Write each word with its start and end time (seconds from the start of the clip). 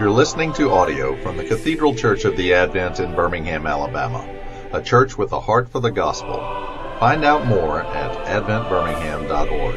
You're 0.00 0.10
listening 0.10 0.54
to 0.54 0.70
audio 0.70 1.14
from 1.22 1.36
the 1.36 1.44
Cathedral 1.44 1.94
Church 1.94 2.24
of 2.24 2.34
the 2.34 2.54
Advent 2.54 3.00
in 3.00 3.14
Birmingham, 3.14 3.66
Alabama, 3.66 4.26
a 4.72 4.80
church 4.80 5.18
with 5.18 5.30
a 5.32 5.40
heart 5.40 5.68
for 5.68 5.78
the 5.78 5.90
gospel. 5.90 6.38
Find 6.98 7.22
out 7.22 7.44
more 7.46 7.82
at 7.82 8.16
adventbirmingham.org. 8.26 9.76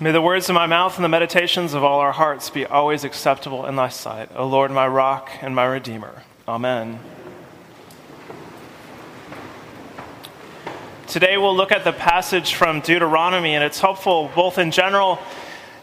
May 0.00 0.10
the 0.10 0.20
words 0.20 0.48
of 0.48 0.56
my 0.56 0.66
mouth 0.66 0.96
and 0.96 1.04
the 1.04 1.08
meditations 1.08 1.72
of 1.72 1.84
all 1.84 2.00
our 2.00 2.10
hearts 2.10 2.50
be 2.50 2.66
always 2.66 3.04
acceptable 3.04 3.64
in 3.64 3.76
thy 3.76 3.90
sight, 3.90 4.28
O 4.34 4.44
Lord, 4.44 4.72
my 4.72 4.88
rock 4.88 5.30
and 5.40 5.54
my 5.54 5.66
redeemer. 5.66 6.24
Amen. 6.48 6.98
Today 11.16 11.38
we'll 11.38 11.56
look 11.56 11.72
at 11.72 11.82
the 11.82 11.94
passage 11.94 12.52
from 12.56 12.80
Deuteronomy, 12.82 13.54
and 13.54 13.64
it's 13.64 13.80
helpful 13.80 14.30
both 14.34 14.58
in 14.58 14.70
general 14.70 15.18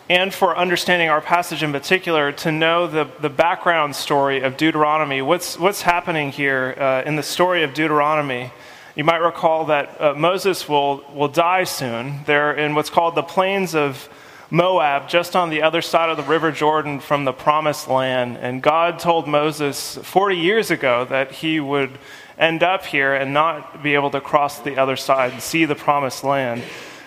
and 0.07 0.31
for 0.31 0.55
understanding 0.55 1.09
our 1.09 1.21
passage 1.21 1.63
in 1.63 1.71
particular 1.71 2.31
to 2.33 2.51
know 2.51 2.85
the, 2.85 3.09
the 3.19 3.31
background 3.31 3.95
story 3.95 4.41
of 4.41 4.57
Deuteronomy. 4.57 5.23
What's, 5.23 5.57
what's 5.57 5.81
happening 5.81 6.31
here 6.31 6.75
uh, 6.77 7.01
in 7.07 7.15
the 7.15 7.23
story 7.23 7.63
of 7.63 7.73
Deuteronomy? 7.73 8.51
You 8.95 9.05
might 9.05 9.23
recall 9.23 9.65
that 9.65 9.99
uh, 9.99 10.13
Moses 10.13 10.69
will, 10.69 11.03
will 11.11 11.29
die 11.29 11.63
soon. 11.63 12.19
They're 12.27 12.53
in 12.53 12.75
what's 12.75 12.91
called 12.91 13.15
the 13.15 13.23
plains 13.23 13.73
of 13.73 14.07
Moab, 14.51 15.09
just 15.09 15.35
on 15.35 15.49
the 15.49 15.63
other 15.63 15.81
side 15.81 16.11
of 16.11 16.17
the 16.17 16.31
River 16.31 16.51
Jordan 16.51 16.99
from 16.99 17.25
the 17.25 17.33
Promised 17.33 17.87
Land. 17.87 18.37
And 18.37 18.61
God 18.61 18.99
told 18.99 19.27
Moses 19.27 19.95
40 19.95 20.35
years 20.35 20.69
ago 20.69 21.05
that 21.05 21.31
he 21.31 21.59
would 21.59 21.97
end 22.37 22.63
up 22.63 22.85
here 22.85 23.13
and 23.13 23.33
not 23.33 23.83
be 23.83 23.93
able 23.95 24.11
to 24.11 24.21
cross 24.21 24.59
the 24.59 24.77
other 24.77 24.95
side 24.95 25.33
and 25.33 25.41
see 25.41 25.65
the 25.65 25.75
Promised 25.75 26.23
Land. 26.23 26.63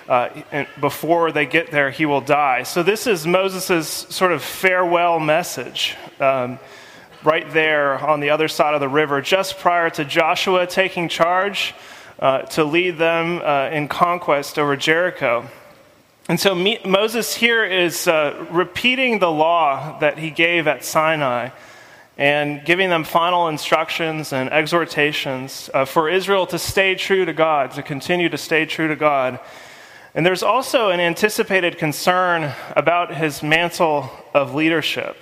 Uh, 0.08 0.28
before 0.80 1.32
they 1.32 1.46
get 1.46 1.70
there, 1.70 1.91
he 1.91 2.06
will 2.06 2.20
die. 2.20 2.62
So, 2.62 2.82
this 2.82 3.06
is 3.06 3.27
Moses' 3.27 3.88
sort 3.88 4.30
of 4.30 4.42
farewell 4.42 5.19
message. 5.19 5.97
Um, 6.20 6.58
right 7.24 7.52
there 7.52 7.98
on 7.98 8.20
the 8.20 8.30
other 8.30 8.47
side 8.47 8.74
of 8.74 8.80
the 8.80 8.88
river, 8.88 9.20
just 9.20 9.58
prior 9.58 9.91
to 9.91 10.04
Joshua 10.04 10.66
taking 10.66 11.08
charge 11.08 11.74
uh, 12.20 12.42
to 12.42 12.64
lead 12.64 12.98
them 12.98 13.42
uh, 13.42 13.69
in 13.70 13.88
conquest 13.88 14.58
over 14.58 14.77
Jericho. 14.77 15.48
And 16.28 16.41
so 16.41 16.54
me, 16.54 16.78
Moses 16.84 17.34
here 17.34 17.64
is 17.64 18.08
uh, 18.08 18.47
repeating 18.50 19.19
the 19.19 19.30
law 19.30 19.98
that 19.98 20.19
he 20.19 20.30
gave 20.30 20.66
at 20.66 20.84
Sinai 20.84 21.50
and 22.17 22.64
giving 22.64 22.89
them 22.89 23.05
final 23.05 23.48
instructions 23.48 24.33
and 24.33 24.50
exhortations 24.50 25.69
uh, 25.75 25.84
for 25.84 26.09
Israel 26.09 26.47
to 26.47 26.59
stay 26.59 26.95
true 26.95 27.25
to 27.25 27.33
God, 27.33 27.72
to 27.72 27.83
continue 27.83 28.28
to 28.28 28.39
stay 28.39 28.64
true 28.64 28.89
to 28.89 28.97
God. 28.97 29.39
And 30.14 30.25
there's 30.25 30.42
also 30.42 30.89
an 30.89 31.00
anticipated 31.00 31.77
concern 31.77 32.55
about 32.75 33.14
his 33.14 33.42
mantle 33.42 34.11
of 34.33 34.55
leadership. 34.55 35.17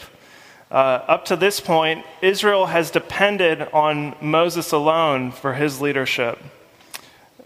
Uh, 0.70 1.04
up 1.08 1.24
to 1.26 1.36
this 1.36 1.58
point, 1.58 2.04
Israel 2.22 2.66
has 2.66 2.90
depended 2.92 3.62
on 3.72 4.14
Moses 4.20 4.70
alone 4.70 5.32
for 5.32 5.54
his 5.54 5.80
leadership. 5.80 6.38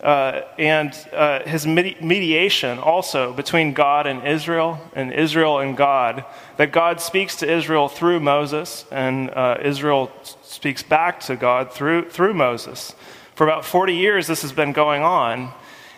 Uh, 0.00 0.42
and 0.58 0.94
uh, 1.12 1.42
his 1.42 1.66
mediation 1.66 2.78
also 2.78 3.32
between 3.32 3.72
God 3.72 4.06
and 4.06 4.24
Israel, 4.26 4.78
and 4.94 5.12
Israel 5.12 5.58
and 5.58 5.76
God, 5.76 6.24
that 6.56 6.70
God 6.70 7.00
speaks 7.00 7.36
to 7.36 7.52
Israel 7.52 7.88
through 7.88 8.20
Moses, 8.20 8.84
and 8.92 9.30
uh, 9.30 9.58
Israel 9.60 10.12
speaks 10.42 10.84
back 10.84 11.18
to 11.20 11.34
God 11.34 11.72
through, 11.72 12.10
through 12.10 12.34
Moses. 12.34 12.94
For 13.34 13.44
about 13.44 13.64
40 13.64 13.94
years, 13.94 14.28
this 14.28 14.42
has 14.42 14.52
been 14.52 14.72
going 14.72 15.02
on. 15.02 15.52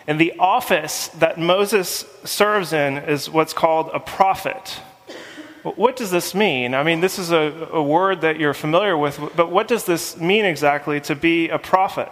And 0.07 0.19
the 0.19 0.33
office 0.39 1.09
that 1.19 1.37
Moses 1.37 2.03
serves 2.23 2.73
in 2.73 2.97
is 2.97 3.29
what's 3.29 3.53
called 3.53 3.91
a 3.93 3.99
prophet. 3.99 4.79
What 5.61 5.95
does 5.95 6.09
this 6.09 6.33
mean? 6.33 6.73
I 6.73 6.81
mean, 6.81 7.01
this 7.01 7.19
is 7.19 7.31
a, 7.31 7.69
a 7.71 7.83
word 7.83 8.21
that 8.21 8.39
you're 8.39 8.55
familiar 8.55 8.97
with, 8.97 9.19
but 9.35 9.51
what 9.51 9.67
does 9.67 9.85
this 9.85 10.17
mean 10.17 10.43
exactly 10.43 10.99
to 11.01 11.15
be 11.15 11.49
a 11.49 11.59
prophet? 11.59 12.09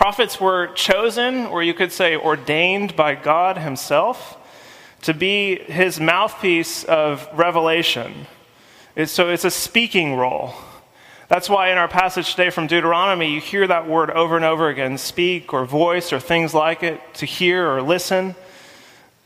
Prophets 0.00 0.40
were 0.40 0.68
chosen, 0.68 1.44
or 1.44 1.62
you 1.62 1.74
could 1.74 1.92
say 1.92 2.16
ordained 2.16 2.96
by 2.96 3.14
God 3.14 3.58
Himself, 3.58 4.38
to 5.02 5.12
be 5.12 5.56
His 5.56 6.00
mouthpiece 6.00 6.84
of 6.84 7.28
revelation. 7.34 8.26
It's, 8.96 9.12
so 9.12 9.28
it's 9.28 9.44
a 9.44 9.50
speaking 9.50 10.14
role. 10.14 10.54
That's 11.28 11.50
why 11.50 11.70
in 11.70 11.76
our 11.76 11.86
passage 11.86 12.30
today 12.30 12.48
from 12.48 12.66
Deuteronomy, 12.66 13.34
you 13.34 13.42
hear 13.42 13.66
that 13.66 13.86
word 13.86 14.10
over 14.10 14.36
and 14.36 14.44
over 14.46 14.70
again 14.70 14.96
speak 14.96 15.52
or 15.52 15.66
voice 15.66 16.14
or 16.14 16.18
things 16.18 16.54
like 16.54 16.82
it, 16.82 16.98
to 17.16 17.26
hear 17.26 17.70
or 17.70 17.82
listen. 17.82 18.34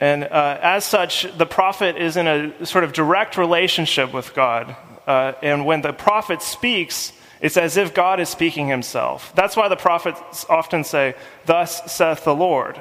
And 0.01 0.25
uh, 0.25 0.59
as 0.61 0.85
such, 0.85 1.23
the 1.39 1.47
prophet 1.47 1.97
is 1.97 2.17
in 2.17 2.27
a 2.27 2.67
sort 2.67 2.83
of 2.83 2.93
direct 2.93 3.37
relationship 3.37 4.13
with 4.13 4.35
God. 4.35 4.75
Uh, 5.07 5.35
and 5.41 5.67
when 5.67 5.83
the 5.83 5.93
prophet 5.93 6.43
speaks, 6.43 7.13
it's 7.41 7.57
as 7.57 7.77
if 7.77 7.95
God 7.95 8.21
is 8.21 8.29
speaking 8.29 8.69
himself. 8.69 9.33
That's 9.35 9.57
why 9.57 9.69
the 9.69 9.77
prophets 9.77 10.47
often 10.49 10.85
say, 10.85 11.15
Thus 11.47 11.93
saith 11.93 12.25
the 12.25 12.35
Lord. 12.35 12.81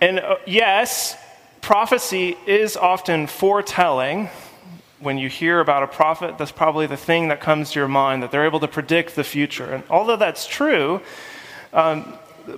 And 0.00 0.20
uh, 0.20 0.36
yes, 0.46 1.16
prophecy 1.60 2.36
is 2.46 2.76
often 2.76 3.26
foretelling. 3.26 4.28
When 4.98 5.18
you 5.18 5.28
hear 5.28 5.60
about 5.60 5.82
a 5.82 5.86
prophet, 5.86 6.38
that's 6.38 6.52
probably 6.52 6.86
the 6.86 6.96
thing 6.96 7.28
that 7.28 7.40
comes 7.40 7.72
to 7.72 7.80
your 7.80 7.88
mind, 7.88 8.22
that 8.22 8.30
they're 8.30 8.46
able 8.46 8.60
to 8.60 8.68
predict 8.68 9.14
the 9.14 9.24
future. 9.24 9.74
And 9.74 9.84
although 9.90 10.16
that's 10.16 10.46
true, 10.46 11.00
um, 11.72 12.14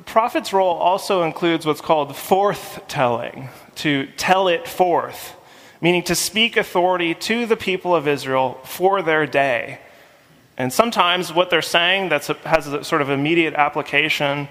prophet's 0.07 0.53
role 0.53 0.75
also 0.75 1.23
includes 1.23 1.67
what's 1.67 1.81
called 1.81 2.15
forth 2.17 2.81
telling, 2.89 3.49
to 3.77 4.07
tell 4.17 4.49
it 4.49 4.69
forth, 4.69 5.35
meaning 5.81 6.03
to 6.05 6.15
speak 6.15 6.57
authority 6.57 7.15
to 7.15 7.47
the 7.47 7.57
people 7.57 7.95
of 7.95 8.07
Israel 8.07 8.61
for 8.65 9.03
their 9.03 9.27
day. 9.27 9.81
And 10.59 10.73
sometimes 10.73 11.33
what 11.33 11.51
they're 11.51 11.63
saying 11.63 12.09
that 12.09 12.27
has 12.27 12.67
a 12.67 12.83
sort 12.83 13.01
of 13.01 13.11
immediate 13.11 13.55
application 13.55 14.49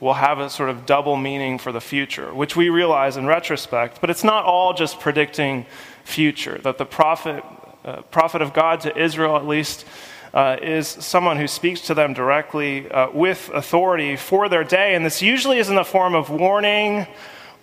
will 0.00 0.14
have 0.14 0.38
a 0.38 0.48
sort 0.48 0.70
of 0.70 0.86
double 0.86 1.16
meaning 1.16 1.58
for 1.58 1.72
the 1.72 1.80
future, 1.80 2.32
which 2.32 2.56
we 2.56 2.70
realize 2.70 3.18
in 3.18 3.26
retrospect. 3.26 4.00
But 4.00 4.08
it's 4.08 4.24
not 4.24 4.44
all 4.44 4.72
just 4.72 4.98
predicting 4.98 5.66
future, 6.04 6.58
that 6.64 6.78
the 6.78 6.86
prophet, 6.86 7.44
uh, 7.84 8.00
prophet 8.02 8.40
of 8.40 8.54
God 8.54 8.80
to 8.80 8.98
Israel, 8.98 9.36
at 9.36 9.46
least, 9.46 9.84
uh, 10.32 10.56
is 10.62 10.88
someone 10.88 11.36
who 11.36 11.46
speaks 11.46 11.82
to 11.82 11.94
them 11.94 12.14
directly 12.14 12.90
uh, 12.90 13.10
with 13.10 13.50
authority 13.52 14.16
for 14.16 14.48
their 14.48 14.64
day. 14.64 14.94
And 14.94 15.04
this 15.04 15.20
usually 15.20 15.58
is 15.58 15.68
in 15.68 15.76
the 15.76 15.84
form 15.84 16.14
of 16.14 16.30
warning 16.30 17.06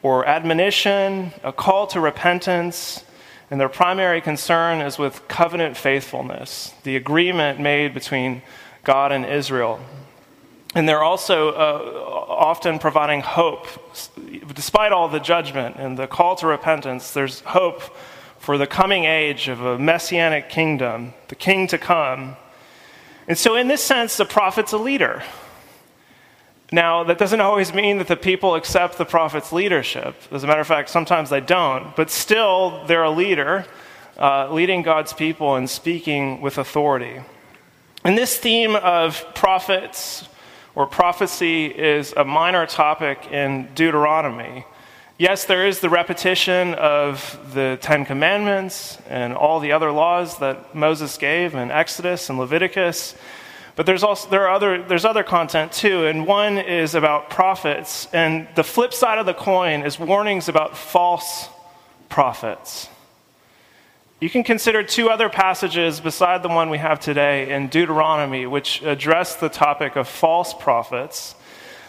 or 0.03 0.25
admonition, 0.27 1.33
a 1.43 1.51
call 1.53 1.87
to 1.87 1.99
repentance. 1.99 3.03
And 3.53 3.61
their 3.61 3.69
primary 3.69 4.19
concern 4.19 4.81
is 4.81 4.97
with 4.97 5.27
covenant 5.27 5.77
faithfulness, 5.77 6.73
the 6.81 6.95
agreement 6.95 7.59
made 7.59 7.93
between 7.93 8.41
God 8.83 9.11
and 9.11 9.23
Israel. 9.23 9.79
And 10.73 10.89
they're 10.89 11.03
also 11.03 11.49
uh, 11.49 12.05
often 12.27 12.79
providing 12.79 13.21
hope. 13.21 13.67
Despite 14.55 14.91
all 14.91 15.07
the 15.07 15.19
judgment 15.19 15.75
and 15.75 15.99
the 15.99 16.07
call 16.07 16.35
to 16.37 16.47
repentance, 16.47 17.13
there's 17.13 17.41
hope 17.41 17.83
for 18.39 18.57
the 18.57 18.65
coming 18.65 19.03
age 19.03 19.47
of 19.49 19.61
a 19.63 19.77
messianic 19.77 20.49
kingdom, 20.49 21.13
the 21.27 21.35
king 21.35 21.67
to 21.67 21.77
come. 21.77 22.35
And 23.27 23.37
so, 23.37 23.55
in 23.55 23.67
this 23.67 23.83
sense, 23.83 24.17
the 24.17 24.25
prophet's 24.25 24.71
a 24.71 24.79
leader. 24.79 25.21
Now, 26.73 27.03
that 27.03 27.19
doesn't 27.19 27.39
always 27.39 27.71
mean 27.71 27.99
that 27.99 28.07
the 28.07 28.15
people 28.15 28.55
accept 28.55 28.97
the 28.97 29.05
prophet's 29.05 29.51
leadership. 29.51 30.15
As 30.31 30.43
a 30.43 30.47
matter 30.47 30.59
of 30.59 30.65
fact, 30.65 30.89
sometimes 30.89 31.29
they 31.29 31.39
don't. 31.39 31.95
But 31.95 32.09
still, 32.09 32.83
they're 32.87 33.03
a 33.03 33.11
leader, 33.11 33.67
uh, 34.17 34.51
leading 34.51 34.81
God's 34.81 35.13
people 35.13 35.55
and 35.55 35.69
speaking 35.69 36.41
with 36.41 36.57
authority. 36.57 37.21
And 38.03 38.17
this 38.17 38.39
theme 38.39 38.75
of 38.75 39.23
prophets 39.35 40.27
or 40.73 40.87
prophecy 40.87 41.67
is 41.67 42.11
a 42.13 42.25
minor 42.25 42.65
topic 42.65 43.31
in 43.31 43.69
Deuteronomy. 43.75 44.65
Yes, 45.19 45.45
there 45.45 45.67
is 45.67 45.79
the 45.79 45.91
repetition 45.91 46.73
of 46.73 47.39
the 47.53 47.77
Ten 47.81 48.03
Commandments 48.03 48.97
and 49.07 49.35
all 49.35 49.59
the 49.59 49.73
other 49.73 49.91
laws 49.91 50.39
that 50.39 50.73
Moses 50.73 51.17
gave 51.19 51.53
in 51.53 51.69
Exodus 51.69 52.31
and 52.31 52.39
Leviticus. 52.39 53.13
But 53.75 53.87
there's 53.87 54.03
also 54.03 54.29
there 54.29 54.43
are 54.47 54.53
other 54.53 54.83
there's 54.83 55.05
other 55.05 55.23
content 55.23 55.71
too, 55.71 56.05
and 56.05 56.27
one 56.27 56.59
is 56.59 56.93
about 56.93 57.29
prophets, 57.29 58.07
and 58.13 58.47
the 58.55 58.63
flip 58.63 58.93
side 58.93 59.17
of 59.17 59.25
the 59.25 59.33
coin 59.33 59.81
is 59.81 59.97
warnings 59.99 60.47
about 60.47 60.77
false 60.77 61.49
prophets. 62.09 62.87
You 64.19 64.29
can 64.29 64.43
consider 64.43 64.83
two 64.83 65.09
other 65.09 65.27
passages 65.27 65.99
beside 65.99 66.43
the 66.43 66.49
one 66.49 66.69
we 66.69 66.77
have 66.77 66.99
today 66.99 67.51
in 67.51 67.67
Deuteronomy, 67.67 68.45
which 68.45 68.81
address 68.83 69.35
the 69.35 69.49
topic 69.49 69.95
of 69.95 70.07
false 70.07 70.53
prophets. 70.53 71.35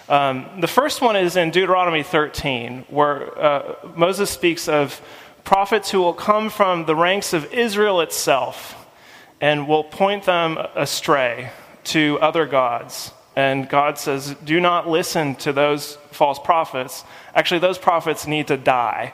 Um, 0.09 0.61
the 0.61 0.67
first 0.67 1.01
one 1.01 1.17
is 1.17 1.37
in 1.37 1.51
Deuteronomy 1.51 2.03
13, 2.03 2.87
where 2.89 3.39
uh, 3.39 3.75
Moses 3.95 4.31
speaks 4.31 4.69
of 4.69 5.01
prophets 5.45 5.91
who 5.91 6.01
will 6.01 6.15
come 6.15 6.51
from 6.51 6.87
the 6.87 6.97
ranks 6.97 7.35
of 7.35 7.53
Israel 7.53 8.01
itself 8.01 8.75
and 9.41 9.69
will 9.69 9.85
point 9.85 10.25
them 10.25 10.59
astray. 10.75 11.51
To 11.85 12.19
other 12.21 12.47
gods. 12.47 13.13
And 13.37 13.69
God 13.69 13.99
says, 13.99 14.35
do 14.45 14.61
not 14.61 14.89
listen 14.89 15.35
to 15.37 15.53
those 15.53 15.97
false 16.13 16.39
prophets. 16.39 17.05
Actually, 17.35 17.61
those 17.61 17.79
prophets 17.79 18.27
need 18.27 18.49
to 18.49 18.57
die. 18.57 19.13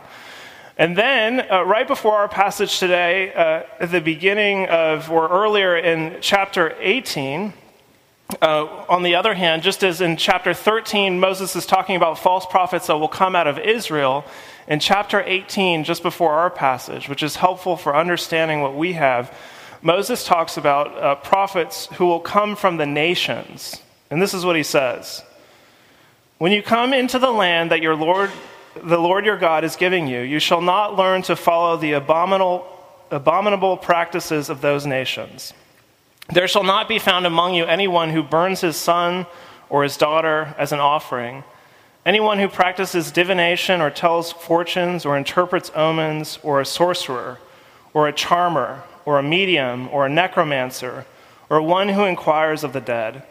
And 0.76 0.96
then, 0.96 1.46
uh, 1.50 1.62
right 1.62 1.86
before 1.86 2.16
our 2.16 2.28
passage 2.28 2.78
today, 2.78 3.32
uh, 3.34 3.62
at 3.80 3.90
the 3.90 4.00
beginning 4.00 4.66
of, 4.66 5.10
or 5.10 5.28
earlier 5.28 5.76
in 5.76 6.18
chapter 6.20 6.74
18, 6.80 7.52
uh, 8.40 8.64
on 8.88 9.02
the 9.02 9.14
other 9.14 9.34
hand, 9.34 9.62
just 9.62 9.82
as 9.82 10.00
in 10.00 10.16
chapter 10.16 10.54
13, 10.54 11.20
Moses 11.20 11.56
is 11.56 11.66
talking 11.66 11.96
about 11.96 12.18
false 12.18 12.46
prophets 12.46 12.86
that 12.86 12.96
will 12.96 13.08
come 13.08 13.34
out 13.34 13.46
of 13.46 13.58
Israel, 13.58 14.24
in 14.68 14.78
chapter 14.80 15.20
18, 15.20 15.84
just 15.84 16.02
before 16.02 16.32
our 16.32 16.50
passage, 16.50 17.08
which 17.08 17.22
is 17.22 17.36
helpful 17.36 17.76
for 17.76 17.96
understanding 17.96 18.60
what 18.60 18.74
we 18.74 18.92
have, 18.92 19.34
Moses 19.82 20.24
talks 20.24 20.56
about 20.56 20.96
uh, 20.96 21.14
prophets 21.16 21.86
who 21.94 22.06
will 22.06 22.20
come 22.20 22.54
from 22.54 22.76
the 22.76 22.86
nations. 22.86 23.80
And 24.10 24.20
this 24.20 24.34
is 24.34 24.44
what 24.44 24.56
he 24.56 24.62
says 24.62 25.22
When 26.38 26.52
you 26.52 26.62
come 26.62 26.92
into 26.92 27.18
the 27.18 27.30
land 27.30 27.70
that 27.70 27.80
your 27.80 27.96
Lord, 27.96 28.30
the 28.82 28.98
Lord 28.98 29.24
your 29.24 29.38
God 29.38 29.64
is 29.64 29.76
giving 29.76 30.06
you, 30.06 30.20
you 30.20 30.38
shall 30.38 30.60
not 30.60 30.96
learn 30.96 31.22
to 31.22 31.36
follow 31.36 31.76
the 31.76 31.92
abominable, 31.92 32.66
abominable 33.10 33.76
practices 33.76 34.50
of 34.50 34.60
those 34.60 34.84
nations. 34.84 35.54
There 36.32 36.48
shall 36.48 36.62
not 36.62 36.86
be 36.86 36.98
found 36.98 37.26
among 37.26 37.54
you 37.54 37.64
anyone 37.64 38.10
who 38.10 38.22
burns 38.22 38.60
his 38.60 38.76
son 38.76 39.26
or 39.68 39.82
his 39.82 39.96
daughter 39.96 40.54
as 40.58 40.72
an 40.72 40.78
offering, 40.78 41.42
anyone 42.04 42.38
who 42.38 42.48
practices 42.48 43.10
divination 43.10 43.80
or 43.80 43.90
tells 43.90 44.30
fortunes 44.30 45.04
or 45.04 45.16
interprets 45.16 45.70
omens, 45.74 46.38
or 46.42 46.60
a 46.60 46.66
sorcerer, 46.66 47.38
or 47.94 48.06
a 48.06 48.12
charmer, 48.12 48.82
or 49.04 49.18
a 49.18 49.22
medium, 49.22 49.88
or 49.88 50.06
a 50.06 50.10
necromancer, 50.10 51.06
or 51.48 51.60
one 51.60 51.90
who 51.90 52.04
inquires 52.04 52.64
of 52.64 52.72
the 52.72 52.80
dead. 52.80 53.22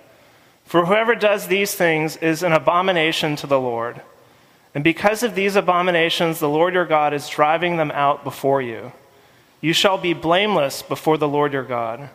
For 0.65 0.85
whoever 0.85 1.15
does 1.15 1.47
these 1.47 1.73
things 1.73 2.17
is 2.17 2.43
an 2.43 2.51
abomination 2.51 3.35
to 3.37 3.47
the 3.47 3.59
Lord. 3.59 4.01
And 4.75 4.83
because 4.83 5.23
of 5.23 5.33
these 5.33 5.55
abominations, 5.55 6.39
the 6.39 6.49
Lord 6.49 6.73
your 6.73 6.85
God 6.85 7.13
is 7.13 7.27
driving 7.27 7.77
them 7.77 7.91
out 7.91 8.23
before 8.23 8.61
you. 8.61 8.91
You 9.61 9.73
shall 9.73 9.97
be 9.97 10.13
blameless 10.13 10.81
before 10.83 11.17
the 11.17 11.27
Lord 11.27 11.53
your 11.53 11.63
God. 11.63 12.09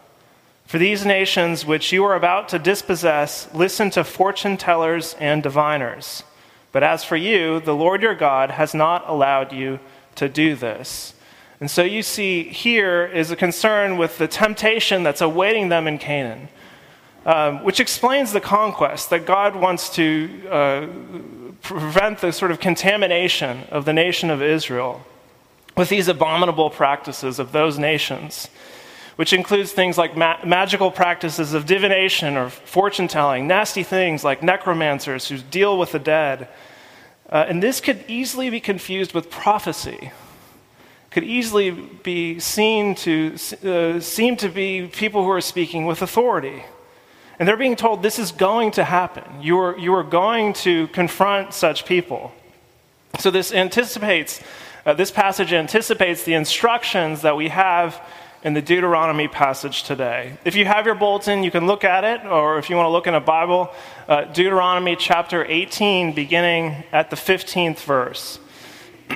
For 0.67 0.79
these 0.79 1.05
nations 1.05 1.67
which 1.67 1.93
you 1.93 2.05
are 2.05 2.15
about 2.15 2.49
to 2.51 2.59
dispossess 2.59 3.53
listen 3.53 3.91
to 3.91 4.05
fortune 4.05 4.57
tellers 4.57 5.15
and 5.19 5.43
diviners. 5.43 6.23
But 6.73 6.83
as 6.83 7.05
for 7.05 7.17
you, 7.17 7.61
the 7.61 7.75
Lord 7.75 8.03
your 8.03 8.15
God 8.15 8.53
has 8.53 8.75
not 8.75 9.09
allowed 9.09 9.53
you 9.53 9.79
to 10.15 10.29
do 10.29 10.55
this. 10.55 11.15
And 11.61 11.71
so 11.71 11.83
you 11.83 12.03
see, 12.03 12.45
here 12.45 13.07
is 13.07 13.31
a 13.31 13.37
concern 13.37 13.97
with 13.97 14.19
the 14.19 14.29
temptation 14.29 15.03
that's 15.03 15.21
awaiting 15.21 15.69
them 15.69 15.87
in 15.87 15.99
Canaan, 15.99 16.49
um, 17.25 17.63
which 17.63 17.81
explains 17.81 18.33
the 18.33 18.41
conquest 18.41 19.11
that 19.11 19.25
God 19.25 19.57
wants 19.57 19.89
to 19.95 20.49
uh, 20.51 20.87
prevent 21.63 22.19
the 22.21 22.33
sort 22.33 22.51
of 22.51 22.61
contamination 22.61 23.65
of 23.71 23.85
the 23.85 23.93
nation 23.93 24.31
of 24.31 24.43
Israel 24.43 25.05
with 25.77 25.89
these 25.89 26.09
abominable 26.09 26.71
practices 26.71 27.39
of 27.39 27.53
those 27.53 27.79
nations 27.79 28.49
which 29.17 29.33
includes 29.33 29.73
things 29.73 29.97
like 29.97 30.17
ma- 30.17 30.39
magical 30.45 30.91
practices 30.91 31.55
of 31.55 31.67
divination 31.67 32.37
or 32.37 32.51
fortune 32.51 33.09
telling, 33.09 33.47
nasty 33.47 33.83
things 33.83 34.25
like 34.25 34.43
necromancers 34.43 35.29
who 35.29 35.39
deal 35.39 35.79
with 35.79 35.93
the 35.93 35.99
dead. 35.99 36.49
Uh, 37.31 37.45
and 37.49 37.63
this 37.63 37.81
could 37.81 38.05
easily 38.09 38.51
be 38.51 38.61
confused 38.61 39.15
with 39.15 39.31
prophecy. 39.31 40.11
Could 41.15 41.23
easily 41.23 41.71
be 41.71 42.41
seen 42.41 42.97
to 42.97 43.37
uh, 43.65 44.01
seem 44.01 44.37
to 44.39 44.49
be 44.49 44.89
people 44.89 45.23
who 45.23 45.31
are 45.31 45.41
speaking 45.41 45.87
with 45.87 46.03
authority. 46.03 46.65
And 47.39 47.47
they're 47.47 47.57
being 47.57 47.77
told 47.77 48.03
this 48.03 48.19
is 48.19 48.33
going 48.33 48.73
to 48.73 48.83
happen. 48.83 49.23
You 49.41 49.59
are, 49.61 49.79
you 49.79 49.95
are 49.95 50.03
going 50.03 50.55
to 50.65 50.89
confront 50.89 51.55
such 51.55 51.87
people. 51.87 52.33
So 53.21 53.31
this 53.31 53.53
anticipates, 53.55 54.43
uh, 54.85 54.95
this 54.95 55.13
passage 55.13 55.53
anticipates 55.53 56.25
the 56.25 56.35
instructions 56.35 57.23
that 57.23 57.37
we 57.37 57.49
have 57.49 58.05
in 58.43 58.55
the 58.55 58.63
Deuteronomy 58.63 59.29
passage 59.29 59.85
today. 59.85 60.37
If 60.45 60.57
you 60.57 60.65
have 60.65 60.85
your 60.85 60.97
bulletin, 60.97 61.45
you 61.45 61.53
can 61.53 61.69
look 61.69 61.85
at 61.85 62.03
it, 62.03 62.27
or 62.27 62.59
if 62.59 62.69
you 62.69 62.75
want 62.75 62.87
to 62.87 62.91
look 62.91 63.07
in 63.07 63.15
a 63.15 63.21
Bible, 63.21 63.73
uh, 64.09 64.25
Deuteronomy 64.25 64.97
chapter 64.97 65.45
18, 65.45 66.13
beginning 66.13 66.83
at 66.91 67.11
the 67.11 67.17
15th 67.17 67.85
verse. 67.85 68.41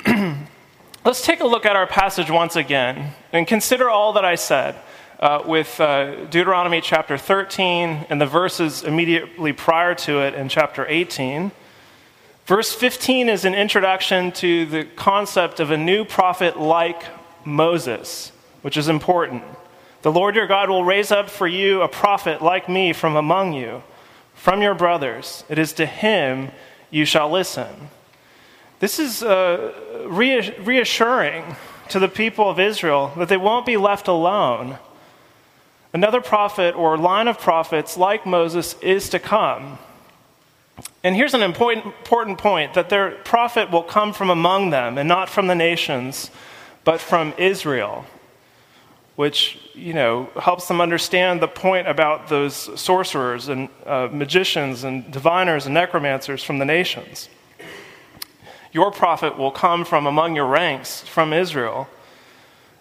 Let's 1.09 1.23
take 1.23 1.41
a 1.41 1.47
look 1.47 1.65
at 1.65 1.75
our 1.75 1.87
passage 1.87 2.31
once 2.31 2.55
again 2.55 3.15
and 3.33 3.47
consider 3.47 3.89
all 3.89 4.13
that 4.13 4.27
I 4.27 4.35
said. 4.35 4.77
Uh, 5.19 5.43
with 5.47 5.81
uh, 5.81 6.27
Deuteronomy 6.27 6.83
chapter 6.83 7.17
13 7.17 8.05
and 8.11 8.21
the 8.21 8.27
verses 8.27 8.83
immediately 8.83 9.55
prior 9.55 9.95
to 9.95 10.21
it 10.21 10.35
in 10.35 10.51
chapter 10.51 10.85
18. 10.87 11.51
Verse 12.45 12.75
15 12.75 13.31
is 13.31 13.47
an 13.47 13.55
introduction 13.55 14.33
to 14.33 14.67
the 14.67 14.85
concept 14.85 15.61
of 15.61 15.71
a 15.71 15.79
new 15.79 16.05
prophet 16.05 16.61
like 16.61 17.05
Moses 17.43 18.31
which 18.61 18.77
is 18.77 18.91
important. 18.91 19.45
The 20.03 20.13
Lord 20.13 20.37
your 20.37 20.47
God 20.47 20.69
will 20.69 20.85
raise 20.85 21.11
up 21.11 21.31
for 21.31 21.47
you 21.47 21.81
a 21.81 21.89
prophet 21.89 22.43
like 22.43 22.69
me 22.69 22.93
from 22.93 23.17
among 23.17 23.55
you, 23.55 23.83
from 24.35 24.61
your 24.61 24.75
brothers. 24.75 25.43
It 25.49 25.59
is 25.59 25.73
to 25.73 25.87
him 25.87 26.51
you 26.91 27.07
shall 27.07 27.31
listen. 27.31 27.89
This 28.81 28.99
is 28.99 29.23
uh, 29.23 29.73
reassuring 30.07 31.57
to 31.89 31.99
the 31.99 32.09
people 32.09 32.49
of 32.49 32.61
Israel 32.61 33.13
that 33.17 33.29
they 33.29 33.37
won't 33.37 33.67
be 33.67 33.77
left 33.77 34.09
alone. 34.09 34.79
Another 35.93 36.21
prophet 36.21 36.77
or 36.77 36.97
line 36.97 37.29
of 37.29 37.39
prophets 37.39 37.97
like 37.97 38.27
Moses 38.27 38.77
is 38.81 39.09
to 39.11 39.19
come. 39.19 39.79
And 41.03 41.17
here's 41.17 41.35
an 41.35 41.43
important, 41.43 42.39
point 42.39 42.75
that 42.75 42.89
their 42.89 43.13
prophet 43.25 43.71
will 43.71 43.83
come 43.83 44.13
from 44.13 44.31
among 44.31 44.71
them 44.71 44.97
and 44.99 45.09
not 45.09 45.29
from 45.29 45.49
the 45.49 45.55
nations, 45.55 46.31
but 46.85 47.01
from 47.01 47.35
Israel 47.37 48.05
which 49.19 49.59
you 49.75 49.93
know 49.93 50.31
helps 50.41 50.69
them 50.69 50.81
understand 50.81 51.43
the 51.43 51.49
point 51.49 51.89
about 51.89 52.29
those 52.29 52.55
sorcerers 52.81 53.49
and 53.49 53.69
uh, 53.85 54.09
magicians 54.13 54.85
and 54.85 55.11
diviners 55.11 55.67
and 55.67 55.75
necromancers 55.75 56.41
from 56.41 56.61
the 56.61 56.65
nations. 56.65 57.29
Your 58.79 58.93
prophet 58.93 59.37
will 59.37 59.51
come 59.51 59.85
from 59.85 60.07
among 60.07 60.37
your 60.37 60.47
ranks, 60.47 61.01
from 61.01 61.33
Israel. 61.33 61.89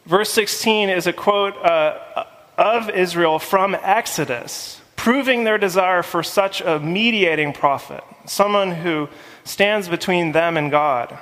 Verse 0.05 0.29
16 0.29 0.89
is 0.91 1.07
a 1.07 1.11
quote 1.11 1.57
uh, 1.57 2.23
of 2.55 2.91
Israel 2.91 3.39
from 3.39 3.73
Exodus, 3.73 4.79
proving 4.95 5.43
their 5.43 5.57
desire 5.57 6.03
for 6.03 6.21
such 6.21 6.61
a 6.61 6.79
mediating 6.79 7.51
prophet, 7.51 8.03
someone 8.27 8.69
who 8.69 9.09
stands 9.43 9.89
between 9.89 10.33
them 10.33 10.55
and 10.55 10.69
God. 10.69 11.17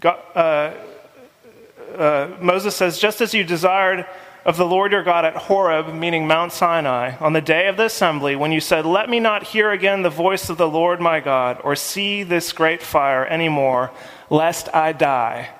God 0.00 0.20
uh, 0.34 0.74
uh, 1.96 2.36
Moses 2.38 2.76
says, 2.76 2.98
Just 2.98 3.22
as 3.22 3.32
you 3.32 3.42
desired 3.42 4.04
of 4.46 4.56
the 4.56 4.64
Lord 4.64 4.92
your 4.92 5.02
God 5.02 5.24
at 5.24 5.34
Horeb, 5.34 5.92
meaning 5.92 6.28
Mount 6.28 6.52
Sinai, 6.52 7.16
on 7.18 7.32
the 7.32 7.40
day 7.40 7.66
of 7.66 7.76
the 7.76 7.86
assembly, 7.86 8.36
when 8.36 8.52
you 8.52 8.60
said, 8.60 8.86
Let 8.86 9.10
me 9.10 9.18
not 9.18 9.42
hear 9.42 9.72
again 9.72 10.02
the 10.02 10.08
voice 10.08 10.48
of 10.48 10.56
the 10.56 10.68
Lord 10.68 11.00
my 11.00 11.18
God, 11.18 11.60
or 11.64 11.74
see 11.74 12.22
this 12.22 12.52
great 12.52 12.80
fire 12.80 13.26
any 13.26 13.48
more, 13.48 13.90
lest 14.30 14.72
I 14.72 14.92
die. 14.92 15.50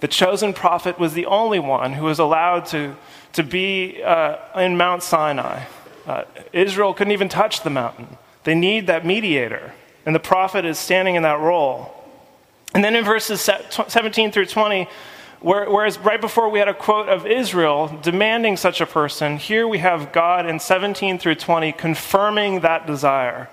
The 0.00 0.08
chosen 0.08 0.52
prophet 0.52 0.98
was 0.98 1.14
the 1.14 1.24
only 1.24 1.58
one 1.58 1.94
who 1.94 2.04
was 2.04 2.18
allowed 2.18 2.66
to, 2.66 2.94
to 3.32 3.42
be 3.42 4.02
uh, 4.02 4.60
in 4.60 4.76
Mount 4.76 5.02
Sinai. 5.02 5.64
Uh, 6.06 6.24
Israel 6.52 6.92
couldn't 6.92 7.14
even 7.14 7.30
touch 7.30 7.62
the 7.62 7.70
mountain. 7.70 8.18
They 8.44 8.54
need 8.54 8.88
that 8.88 9.06
mediator, 9.06 9.72
and 10.04 10.14
the 10.14 10.20
prophet 10.20 10.66
is 10.66 10.78
standing 10.78 11.14
in 11.14 11.22
that 11.22 11.40
role. 11.40 11.94
And 12.74 12.84
then 12.84 12.94
in 12.94 13.06
verses 13.06 13.40
17 13.40 14.32
through 14.32 14.46
20, 14.46 14.86
Whereas 15.44 15.98
right 15.98 16.22
before 16.22 16.48
we 16.48 16.58
had 16.58 16.68
a 16.68 16.74
quote 16.74 17.10
of 17.10 17.26
Israel 17.26 17.98
demanding 18.02 18.56
such 18.56 18.80
a 18.80 18.86
person, 18.86 19.36
here 19.36 19.68
we 19.68 19.76
have 19.76 20.10
God 20.10 20.46
in 20.46 20.58
17 20.58 21.18
through 21.18 21.34
20 21.34 21.70
confirming 21.72 22.60
that 22.60 22.86
desire. 22.86 23.50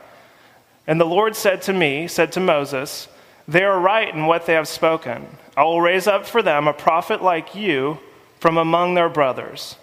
And 0.87 1.01
the 1.01 1.05
Lord 1.05 1.35
said 1.35 1.61
to 1.63 1.73
me, 1.73 2.07
said 2.07 2.31
to 2.31 2.39
Moses, 2.39 3.09
They 3.45 3.63
are 3.63 3.77
right 3.77 4.07
in 4.07 4.25
what 4.25 4.45
they 4.45 4.53
have 4.53 4.69
spoken. 4.69 5.27
I 5.57 5.65
will 5.65 5.81
raise 5.81 6.07
up 6.07 6.25
for 6.25 6.41
them 6.41 6.65
a 6.65 6.71
prophet 6.71 7.21
like 7.21 7.55
you 7.55 7.99
from 8.39 8.57
among 8.57 8.93
their 8.93 9.09
brothers, 9.09 9.75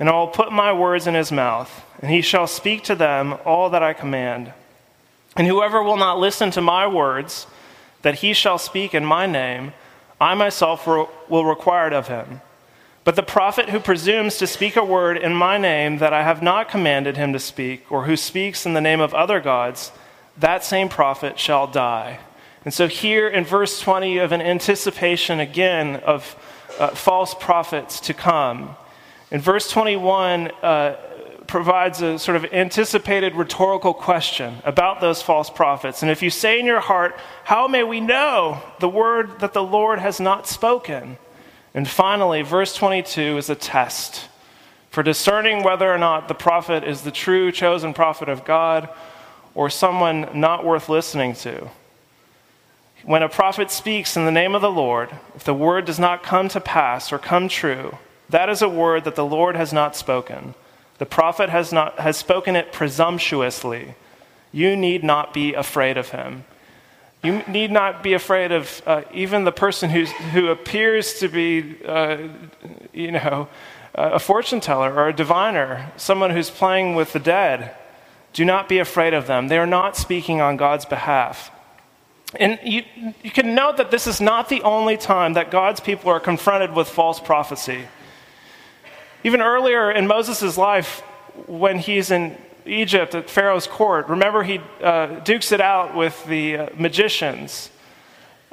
and 0.00 0.08
I 0.08 0.12
will 0.14 0.26
put 0.26 0.50
my 0.50 0.72
words 0.72 1.06
in 1.06 1.14
his 1.14 1.30
mouth, 1.30 1.84
and 2.00 2.10
he 2.10 2.22
shall 2.22 2.48
speak 2.48 2.82
to 2.84 2.96
them 2.96 3.36
all 3.44 3.70
that 3.70 3.84
I 3.84 3.92
command. 3.92 4.52
And 5.36 5.46
whoever 5.46 5.80
will 5.80 5.96
not 5.96 6.18
listen 6.18 6.50
to 6.50 6.60
my 6.60 6.88
words, 6.88 7.46
that 8.02 8.16
he 8.16 8.32
shall 8.32 8.58
speak 8.58 8.94
in 8.94 9.04
my 9.04 9.26
name, 9.26 9.72
I 10.22 10.34
myself 10.34 10.86
will 10.86 11.44
require 11.44 11.88
it 11.88 11.92
of 11.92 12.06
him. 12.06 12.42
But 13.02 13.16
the 13.16 13.24
prophet 13.24 13.70
who 13.70 13.80
presumes 13.80 14.36
to 14.36 14.46
speak 14.46 14.76
a 14.76 14.84
word 14.84 15.16
in 15.16 15.34
my 15.34 15.58
name 15.58 15.98
that 15.98 16.12
I 16.12 16.22
have 16.22 16.40
not 16.40 16.68
commanded 16.68 17.16
him 17.16 17.32
to 17.32 17.40
speak, 17.40 17.90
or 17.90 18.04
who 18.04 18.16
speaks 18.16 18.64
in 18.64 18.72
the 18.72 18.80
name 18.80 19.00
of 19.00 19.14
other 19.14 19.40
gods, 19.40 19.90
that 20.38 20.62
same 20.62 20.88
prophet 20.88 21.40
shall 21.40 21.66
die. 21.66 22.20
And 22.64 22.72
so, 22.72 22.86
here 22.86 23.26
in 23.26 23.44
verse 23.44 23.80
20, 23.80 24.18
of 24.18 24.30
an 24.30 24.40
anticipation 24.40 25.40
again 25.40 25.96
of 25.96 26.36
uh, 26.78 26.90
false 26.90 27.34
prophets 27.34 27.98
to 28.02 28.14
come. 28.14 28.76
In 29.32 29.40
verse 29.40 29.68
21, 29.72 30.52
uh, 30.62 30.96
provides 31.52 32.00
a 32.00 32.18
sort 32.18 32.34
of 32.34 32.46
anticipated 32.50 33.34
rhetorical 33.34 33.92
question 33.92 34.56
about 34.64 35.02
those 35.02 35.20
false 35.20 35.50
prophets. 35.50 36.00
And 36.00 36.10
if 36.10 36.22
you 36.22 36.30
say 36.30 36.58
in 36.58 36.64
your 36.64 36.80
heart, 36.80 37.14
How 37.44 37.68
may 37.68 37.82
we 37.82 38.00
know 38.00 38.62
the 38.80 38.88
word 38.88 39.40
that 39.40 39.52
the 39.52 39.62
Lord 39.62 39.98
has 39.98 40.18
not 40.18 40.48
spoken? 40.48 41.18
And 41.74 41.86
finally, 41.86 42.40
verse 42.40 42.74
22 42.74 43.36
is 43.36 43.50
a 43.50 43.54
test 43.54 44.30
for 44.88 45.02
discerning 45.02 45.62
whether 45.62 45.92
or 45.92 45.98
not 45.98 46.26
the 46.26 46.34
prophet 46.34 46.84
is 46.84 47.02
the 47.02 47.10
true 47.10 47.52
chosen 47.52 47.92
prophet 47.92 48.30
of 48.30 48.46
God 48.46 48.88
or 49.54 49.68
someone 49.68 50.28
not 50.32 50.64
worth 50.64 50.88
listening 50.88 51.34
to. 51.34 51.68
When 53.04 53.22
a 53.22 53.28
prophet 53.28 53.70
speaks 53.70 54.16
in 54.16 54.24
the 54.24 54.30
name 54.30 54.54
of 54.54 54.62
the 54.62 54.70
Lord, 54.70 55.10
if 55.34 55.44
the 55.44 55.52
word 55.52 55.84
does 55.84 55.98
not 55.98 56.22
come 56.22 56.48
to 56.48 56.60
pass 56.62 57.12
or 57.12 57.18
come 57.18 57.46
true, 57.46 57.98
that 58.30 58.48
is 58.48 58.62
a 58.62 58.70
word 58.70 59.04
that 59.04 59.16
the 59.16 59.26
Lord 59.26 59.54
has 59.54 59.70
not 59.70 59.94
spoken. 59.94 60.54
The 61.02 61.06
prophet 61.06 61.50
has, 61.50 61.72
not, 61.72 61.98
has 61.98 62.16
spoken 62.16 62.54
it 62.54 62.70
presumptuously. 62.70 63.96
You 64.52 64.76
need 64.76 65.02
not 65.02 65.34
be 65.34 65.52
afraid 65.52 65.96
of 65.96 66.10
him. 66.10 66.44
You 67.24 67.42
need 67.48 67.72
not 67.72 68.04
be 68.04 68.12
afraid 68.12 68.52
of 68.52 68.80
uh, 68.86 69.02
even 69.12 69.42
the 69.42 69.50
person 69.50 69.90
who's, 69.90 70.12
who 70.12 70.46
appears 70.46 71.14
to 71.14 71.26
be, 71.26 71.76
uh, 71.84 72.18
you 72.92 73.10
know, 73.10 73.48
a 73.96 74.20
fortune 74.20 74.60
teller 74.60 74.94
or 74.94 75.08
a 75.08 75.12
diviner, 75.12 75.90
someone 75.96 76.30
who's 76.30 76.50
playing 76.50 76.94
with 76.94 77.12
the 77.12 77.18
dead. 77.18 77.74
Do 78.32 78.44
not 78.44 78.68
be 78.68 78.78
afraid 78.78 79.12
of 79.12 79.26
them. 79.26 79.48
They 79.48 79.58
are 79.58 79.66
not 79.66 79.96
speaking 79.96 80.40
on 80.40 80.56
God's 80.56 80.84
behalf. 80.84 81.50
And 82.36 82.60
you, 82.62 82.84
you 83.24 83.32
can 83.32 83.56
note 83.56 83.78
that 83.78 83.90
this 83.90 84.06
is 84.06 84.20
not 84.20 84.48
the 84.48 84.62
only 84.62 84.96
time 84.96 85.32
that 85.32 85.50
God's 85.50 85.80
people 85.80 86.12
are 86.12 86.20
confronted 86.20 86.76
with 86.76 86.88
false 86.88 87.18
prophecy. 87.18 87.88
Even 89.24 89.40
earlier 89.40 89.90
in 89.90 90.06
Moses' 90.06 90.58
life, 90.58 91.00
when 91.46 91.78
he's 91.78 92.10
in 92.10 92.36
Egypt 92.66 93.14
at 93.14 93.30
Pharaoh's 93.30 93.66
court, 93.66 94.08
remember 94.08 94.42
he 94.42 94.60
uh, 94.82 95.20
dukes 95.20 95.52
it 95.52 95.60
out 95.60 95.94
with 95.94 96.24
the 96.26 96.56
uh, 96.56 96.68
magicians 96.76 97.70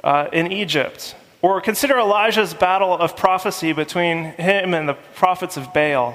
uh, 0.04 0.28
in 0.32 0.52
Egypt. 0.52 1.14
Or 1.42 1.60
consider 1.60 1.98
Elijah's 1.98 2.54
battle 2.54 2.92
of 2.92 3.16
prophecy 3.16 3.72
between 3.72 4.24
him 4.24 4.74
and 4.74 4.88
the 4.88 4.94
prophets 5.14 5.56
of 5.56 5.72
Baal. 5.72 6.14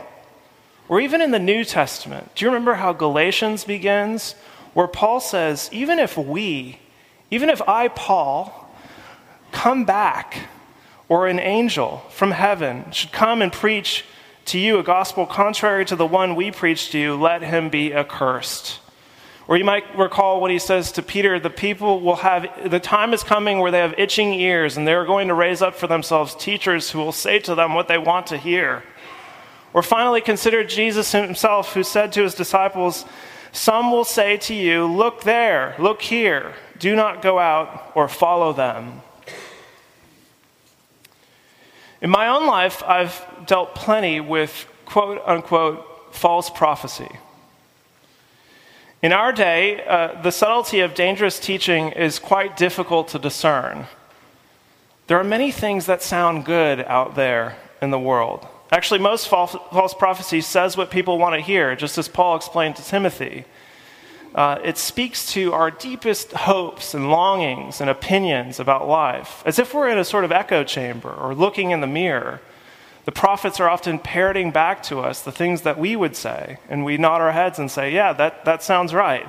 Or 0.88 1.02
even 1.02 1.22
in 1.22 1.32
the 1.32 1.40
New 1.40 1.66
Testament, 1.66 2.32
do 2.36 2.46
you 2.46 2.52
remember 2.52 2.76
how 2.76 2.94
Galatians 2.94 3.64
begins? 3.64 4.34
Where 4.74 4.88
Paul 4.88 5.20
says, 5.20 5.70
even 5.72 6.00
if 6.00 6.18
we, 6.18 6.80
even 7.32 7.50
if 7.50 7.62
I, 7.68 7.88
Paul, 7.88 8.70
come 9.52 9.84
back, 9.86 10.48
or 11.10 11.28
an 11.28 11.40
angel 11.40 12.04
from 12.10 12.32
heaven 12.32 12.92
should 12.92 13.12
come 13.12 13.42
and 13.42 13.52
preach 13.52 14.06
to 14.46 14.60
you 14.60 14.78
a 14.78 14.84
gospel 14.84 15.26
contrary 15.26 15.86
to 15.86 15.96
the 15.96 16.06
one 16.06 16.36
we 16.36 16.52
preached 16.52 16.92
to 16.92 17.00
you, 17.00 17.16
let 17.16 17.42
him 17.42 17.70
be 17.70 17.94
accursed. 17.94 18.80
Or 19.48 19.58
you 19.58 19.64
might 19.64 19.98
recall 19.98 20.42
what 20.42 20.50
he 20.50 20.60
says 20.60 20.92
to 20.94 21.04
Peter 21.04 21.40
the 21.40 21.50
people 21.50 22.02
will 22.02 22.18
have, 22.18 22.70
the 22.70 22.80
time 22.80 23.14
is 23.14 23.24
coming 23.24 23.60
where 23.60 23.72
they 23.72 23.80
have 23.80 23.94
itching 23.98 24.34
ears, 24.34 24.78
and 24.78 24.88
they're 24.88 25.06
going 25.06 25.28
to 25.28 25.34
raise 25.34 25.62
up 25.62 25.76
for 25.76 25.88
themselves 25.88 26.36
teachers 26.36 26.92
who 26.92 27.00
will 27.00 27.12
say 27.12 27.40
to 27.40 27.56
them 27.56 27.74
what 27.74 27.88
they 27.88 27.98
want 27.98 28.28
to 28.28 28.38
hear. 28.38 28.84
Or 29.74 29.84
finally, 29.84 30.22
consider 30.22 30.64
Jesus 30.64 31.12
himself, 31.12 31.74
who 31.74 31.84
said 31.84 32.14
to 32.14 32.24
his 32.24 32.34
disciples, 32.34 33.06
Some 33.52 33.92
will 33.92 34.06
say 34.06 34.38
to 34.38 34.54
you, 34.54 34.86
Look 34.86 35.24
there, 35.24 35.76
look 35.78 36.02
here, 36.02 36.54
do 36.80 36.96
not 36.96 37.22
go 37.22 37.38
out 37.40 37.92
or 37.94 38.08
follow 38.08 38.54
them. 38.54 39.02
In 42.02 42.10
my 42.10 42.28
own 42.28 42.46
life, 42.46 42.84
I've 42.84 43.26
dealt 43.46 43.76
plenty 43.76 44.20
with 44.20 44.68
quote 44.86 45.22
unquote 45.26 46.14
false 46.14 46.50
prophecy. 46.50 47.10
In 49.02 49.12
our 49.12 49.32
day, 49.32 49.86
uh, 49.86 50.22
the 50.22 50.32
subtlety 50.32 50.80
of 50.80 50.94
dangerous 50.94 51.40
teaching 51.40 51.92
is 51.92 52.18
quite 52.18 52.58
difficult 52.58 53.08
to 53.10 53.20
discern. 53.20 53.88
There 55.08 55.20
are 55.20 55.24
many 55.24 55.52
things 55.52 55.86
that 55.86 56.02
sound 56.02 56.46
good 56.46 56.80
out 56.82 57.16
there 57.16 57.58
in 57.82 57.92
the 57.92 58.00
world. 58.00 58.48
Actually, 58.72 59.00
most 59.00 59.28
false, 59.28 59.56
false 59.72 59.94
prophecy 59.94 60.42
says 60.42 60.76
what 60.76 60.90
people 60.90 61.20
want 61.20 61.36
to 61.36 61.42
hear, 61.42 61.76
just 61.76 61.98
as 61.98 62.08
Paul 62.08 62.36
explained 62.36 62.76
to 62.78 62.84
Timothy. 62.84 63.46
Uh, 64.36 64.60
it 64.66 64.78
speaks 64.78 65.32
to 65.32 65.54
our 65.54 65.72
deepest 65.72 66.34
hopes 66.34 66.94
and 66.94 67.10
longings 67.10 67.80
and 67.80 67.90
opinions 67.90 68.60
about 68.60 68.86
life, 68.86 69.42
as 69.46 69.58
if 69.58 69.74
we're 69.74 69.88
in 69.88 69.98
a 69.98 70.04
sort 70.04 70.26
of 70.26 70.32
echo 70.34 70.62
chamber 70.62 71.10
or 71.10 71.34
looking 71.34 71.72
in 71.72 71.80
the 71.80 71.88
mirror. 71.88 72.42
The 73.06 73.14
prophets 73.14 73.62
are 73.62 73.70
often 73.70 73.98
parroting 73.98 74.52
back 74.52 74.84
to 74.84 75.00
us 75.00 75.22
the 75.22 75.32
things 75.32 75.62
that 75.62 75.80
we 75.80 75.96
would 75.96 76.18
say, 76.18 76.58
and 76.68 76.84
we 76.84 76.98
nod 76.98 77.22
our 77.22 77.32
heads 77.32 77.60
and 77.60 77.72
say, 77.72 77.94
Yeah, 77.94 78.12
that, 78.12 78.44
that 78.44 78.62
sounds 78.62 78.94
right. 78.94 79.26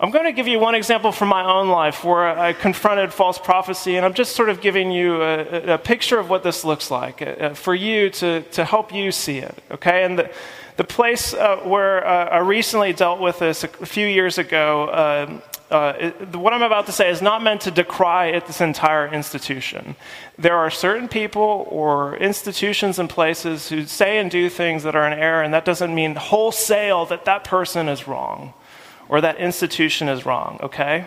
I'm 0.00 0.10
going 0.10 0.24
to 0.24 0.32
give 0.32 0.48
you 0.48 0.58
one 0.58 0.74
example 0.74 1.12
from 1.12 1.28
my 1.28 1.44
own 1.44 1.68
life 1.68 2.02
where 2.02 2.26
I 2.26 2.54
confronted 2.54 3.12
false 3.12 3.38
prophecy, 3.38 3.96
and 3.96 4.06
I'm 4.06 4.14
just 4.14 4.34
sort 4.34 4.48
of 4.48 4.60
giving 4.62 4.90
you 4.90 5.22
a, 5.22 5.74
a 5.74 5.78
picture 5.78 6.18
of 6.18 6.30
what 6.30 6.42
this 6.42 6.64
looks 6.64 6.90
like 6.90 7.20
uh, 7.22 7.50
for 7.50 7.74
you 7.74 8.08
to, 8.10 8.42
to 8.42 8.64
help 8.64 8.92
you 8.94 9.12
see 9.12 9.38
it, 9.38 9.62
okay? 9.70 10.02
And 10.04 10.18
the, 10.18 10.30
the 10.76 10.84
place 10.84 11.34
uh, 11.34 11.56
where 11.58 12.06
uh, 12.06 12.26
I 12.26 12.38
recently 12.38 12.92
dealt 12.92 13.20
with 13.20 13.38
this 13.38 13.64
a, 13.64 13.68
few 13.68 14.06
years 14.06 14.38
ago 14.38 15.40
uh, 15.72 15.94
it, 15.98 16.36
what 16.36 16.52
I'm 16.52 16.62
about 16.62 16.84
to 16.86 16.92
say 16.92 17.10
is 17.10 17.22
not 17.22 17.42
meant 17.42 17.62
to 17.62 17.70
decry 17.70 18.32
at 18.32 18.46
this 18.46 18.60
entire 18.60 19.12
institution. 19.12 19.96
There 20.38 20.56
are 20.56 20.70
certain 20.70 21.08
people 21.08 21.66
or 21.70 22.14
institutions 22.16 22.98
and 22.98 23.08
places 23.08 23.70
who 23.70 23.86
say 23.86 24.18
and 24.18 24.30
do 24.30 24.50
things 24.50 24.82
that 24.82 24.94
are 24.94 25.06
in 25.06 25.14
error, 25.14 25.42
and 25.42 25.54
that 25.54 25.64
doesn't 25.64 25.94
mean 25.94 26.14
wholesale 26.14 27.06
that 27.06 27.24
that 27.24 27.44
person 27.44 27.88
is 27.88 28.06
wrong 28.06 28.52
or 29.08 29.22
that 29.22 29.38
institution 29.38 30.10
is 30.10 30.26
wrong, 30.26 30.58
okay? 30.62 31.06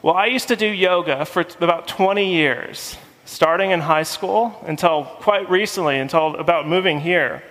Well, 0.00 0.14
I 0.14 0.26
used 0.26 0.48
to 0.48 0.56
do 0.56 0.66
yoga 0.66 1.26
for 1.26 1.44
about 1.60 1.86
20 1.86 2.32
years, 2.32 2.96
starting 3.26 3.72
in 3.72 3.80
high 3.80 4.04
school 4.04 4.58
until 4.66 5.04
quite 5.04 5.50
recently, 5.50 5.98
until 5.98 6.34
about 6.36 6.66
moving 6.66 7.00
here. 7.00 7.42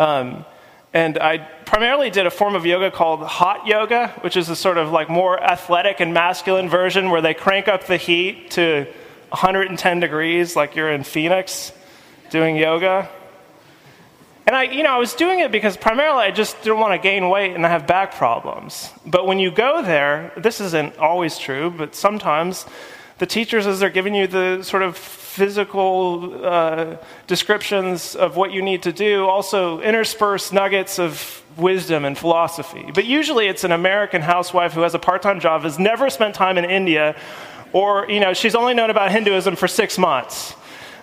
Um, 0.00 0.46
and 0.94 1.18
I 1.18 1.38
primarily 1.66 2.08
did 2.08 2.24
a 2.24 2.30
form 2.30 2.54
of 2.54 2.64
yoga 2.64 2.90
called 2.90 3.22
hot 3.22 3.66
yoga, 3.66 4.08
which 4.22 4.34
is 4.34 4.48
a 4.48 4.56
sort 4.56 4.78
of 4.78 4.90
like 4.90 5.10
more 5.10 5.38
athletic 5.40 6.00
and 6.00 6.14
masculine 6.14 6.70
version 6.70 7.10
where 7.10 7.20
they 7.20 7.34
crank 7.34 7.68
up 7.68 7.86
the 7.86 7.98
heat 7.98 8.50
to 8.52 8.86
110 9.28 10.00
degrees, 10.00 10.56
like 10.56 10.74
you're 10.74 10.90
in 10.90 11.04
Phoenix 11.04 11.72
doing 12.30 12.56
yoga. 12.56 13.10
And 14.46 14.56
I, 14.56 14.62
you 14.62 14.82
know, 14.82 14.94
I 14.94 14.98
was 14.98 15.12
doing 15.12 15.40
it 15.40 15.52
because 15.52 15.76
primarily 15.76 16.24
I 16.24 16.30
just 16.30 16.56
didn't 16.62 16.80
want 16.80 16.94
to 16.94 16.98
gain 16.98 17.28
weight 17.28 17.54
and 17.54 17.66
I 17.66 17.68
have 17.68 17.86
back 17.86 18.14
problems. 18.14 18.88
But 19.04 19.26
when 19.26 19.38
you 19.38 19.50
go 19.50 19.82
there, 19.82 20.32
this 20.34 20.62
isn't 20.62 20.96
always 20.96 21.36
true, 21.36 21.70
but 21.70 21.94
sometimes 21.94 22.64
the 23.20 23.26
teachers, 23.26 23.66
as 23.66 23.78
they're 23.80 23.90
giving 23.90 24.14
you 24.14 24.26
the 24.26 24.62
sort 24.62 24.82
of 24.82 24.96
physical 24.96 26.42
uh, 26.42 26.96
descriptions 27.26 28.16
of 28.16 28.34
what 28.34 28.50
you 28.50 28.62
need 28.62 28.82
to 28.82 28.92
do, 28.92 29.26
also 29.26 29.78
intersperse 29.82 30.50
nuggets 30.52 30.98
of 30.98 31.44
wisdom 31.58 32.06
and 32.06 32.16
philosophy. 32.16 32.90
But 32.94 33.04
usually 33.04 33.46
it's 33.46 33.62
an 33.62 33.72
American 33.72 34.22
housewife 34.22 34.72
who 34.72 34.80
has 34.80 34.94
a 34.94 34.98
part 34.98 35.20
time 35.20 35.38
job, 35.38 35.62
has 35.62 35.78
never 35.78 36.08
spent 36.08 36.34
time 36.34 36.56
in 36.56 36.64
India, 36.64 37.14
or, 37.74 38.10
you 38.10 38.20
know, 38.20 38.32
she's 38.32 38.54
only 38.54 38.72
known 38.72 38.88
about 38.88 39.12
Hinduism 39.12 39.54
for 39.54 39.68
six 39.68 39.98
months. 39.98 40.54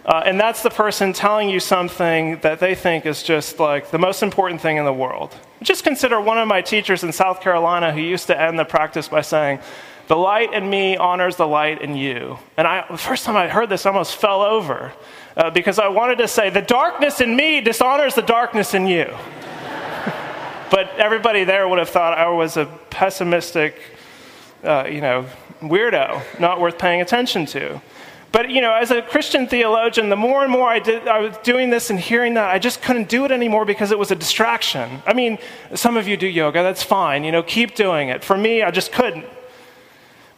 Uh, 0.04 0.24
and 0.26 0.40
that's 0.40 0.64
the 0.64 0.72
person 0.72 1.14
telling 1.14 1.50
you 1.50 1.60
something 1.60 2.40
that 2.40 2.60
they 2.60 2.74
think 2.74 3.06
is 3.06 3.22
just 3.22 3.60
like 3.60 3.92
the 3.92 4.00
most 4.00 4.24
important 4.24 4.60
thing 4.60 4.78
in 4.78 4.86
the 4.86 4.94
world. 4.94 5.36
Just 5.62 5.84
consider 5.84 6.20
one 6.20 6.40
of 6.40 6.48
my 6.48 6.62
teachers 6.62 7.04
in 7.04 7.12
South 7.12 7.42
Carolina 7.42 7.94
who 7.94 8.02
used 8.02 8.26
to 8.28 8.42
end 8.42 8.58
the 8.58 8.66
practice 8.66 9.08
by 9.08 9.22
saying, 9.22 9.60
the 10.08 10.16
light 10.16 10.54
in 10.54 10.70
me 10.70 10.96
honors 10.96 11.36
the 11.36 11.48
light 11.48 11.82
in 11.82 11.96
you. 11.96 12.40
And 12.56 12.66
I, 12.66 12.86
the 12.90 12.98
first 12.98 13.26
time 13.26 13.36
I 13.36 13.48
heard 13.48 13.70
this, 13.70 13.86
I 13.86 13.90
almost 13.90 14.16
fell 14.16 14.42
over 14.42 14.94
uh, 15.36 15.50
because 15.52 15.80
I 15.80 15.90
wanted 15.90 16.18
to 16.20 16.28
say, 16.28 16.50
the 16.50 16.62
darkness 16.62 17.22
in 17.22 17.36
me 17.36 17.62
dishonors 17.62 18.16
the 18.16 18.22
darkness 18.22 18.74
in 18.74 18.88
you. 18.88 19.06
but 20.72 20.90
everybody 20.98 21.44
there 21.44 21.68
would 21.68 21.80
have 21.80 21.90
thought 21.90 22.18
I 22.18 22.30
was 22.30 22.58
a 22.58 22.66
pessimistic, 22.90 23.80
uh, 24.64 24.88
you 24.90 25.02
know, 25.02 25.26
weirdo, 25.62 26.40
not 26.40 26.62
worth 26.62 26.78
paying 26.78 27.02
attention 27.02 27.46
to. 27.48 27.82
But 28.32 28.50
you 28.50 28.62
know, 28.62 28.74
as 28.74 28.92
a 28.92 29.02
Christian 29.02 29.48
theologian, 29.48 30.10
the 30.10 30.16
more 30.16 30.44
and 30.44 30.52
more 30.52 30.70
I 30.70 30.80
did, 30.80 31.08
I 31.08 31.20
was 31.20 31.38
doing 31.38 31.70
this 31.70 31.90
and 31.90 32.00
hearing 32.00 32.34
that, 32.36 32.50
I 32.50 32.60
just 32.60 32.82
couldn't 32.82 33.10
do 33.10 33.26
it 33.26 33.32
anymore 33.32 33.66
because 33.66 33.92
it 33.92 33.98
was 33.98 34.12
a 34.12 34.16
distraction. 34.16 35.02
I 35.06 35.14
mean, 35.14 35.38
some 35.76 35.98
of 35.98 36.08
you 36.08 36.18
do 36.18 36.28
yoga, 36.28 36.62
that's 36.62 36.84
fine. 36.84 37.24
You 37.24 37.32
know, 37.32 37.42
keep 37.42 37.76
doing 37.76 38.10
it. 38.10 38.24
For 38.24 38.38
me, 38.38 38.64
I 38.64 38.72
just 38.72 38.92
couldn't. 38.92 39.26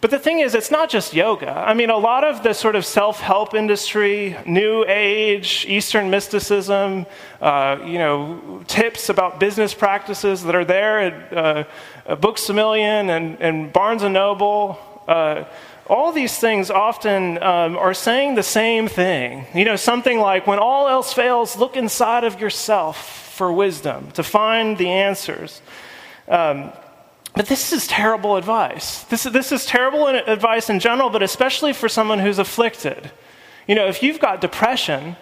But 0.02 0.12
the 0.12 0.20
thing 0.20 0.40
is, 0.40 0.56
it's 0.56 0.72
not 0.72 0.90
just 0.90 1.14
yoga. 1.14 1.52
I 1.52 1.74
mean, 1.74 1.90
a 1.90 1.98
lot 1.98 2.24
of 2.24 2.42
the 2.42 2.54
sort 2.54 2.78
of 2.78 2.86
self 2.86 3.20
help 3.20 3.54
industry, 3.54 4.38
New 4.46 4.86
Age, 4.88 5.66
Eastern 5.68 6.10
mysticism, 6.10 7.06
uh, 7.42 7.80
you 7.86 7.98
know, 7.98 8.64
tips 8.68 9.10
about 9.10 9.42
business 9.42 9.74
practices 9.74 10.44
that 10.44 10.56
are 10.56 10.64
there 10.64 11.00
at 11.00 11.68
uh, 12.08 12.16
Books 12.16 12.48
a 12.50 12.54
Million 12.54 13.10
and, 13.10 13.42
and 13.42 13.74
Barnes 13.74 14.04
and 14.04 14.14
Noble, 14.14 14.80
uh, 15.06 15.44
all 15.88 16.14
these 16.14 16.38
things 16.38 16.70
often 16.70 17.42
um, 17.44 17.76
are 17.76 17.94
saying 17.94 18.36
the 18.36 18.44
same 18.44 18.88
thing. 18.88 19.48
You 19.54 19.66
know, 19.66 19.76
something 19.76 20.20
like, 20.20 20.48
when 20.48 20.60
all 20.60 20.88
else 20.88 21.12
fails, 21.12 21.58
look 21.58 21.76
inside 21.76 22.24
of 22.24 22.40
yourself 22.40 23.34
for 23.36 23.52
wisdom, 23.52 24.12
to 24.12 24.24
find 24.24 24.78
the 24.78 24.88
answers. 24.88 25.62
Um, 26.28 26.72
but 27.36 27.48
this 27.48 27.72
is 27.72 27.88
terrible 27.88 28.36
advice. 28.36 29.04
This, 29.04 29.24
this 29.24 29.52
is 29.52 29.66
terrible 29.66 30.08
advice 30.08 30.70
in 30.70 30.80
general, 30.80 31.10
but 31.10 31.24
especially 31.24 31.74
for 31.74 31.88
someone 31.88 32.20
who's 32.20 32.40
afflicted. 32.40 33.12
You 33.68 33.76
know, 33.76 33.88
if 33.88 34.02
you've 34.02 34.20
got 34.20 34.42
depression, 34.42 35.16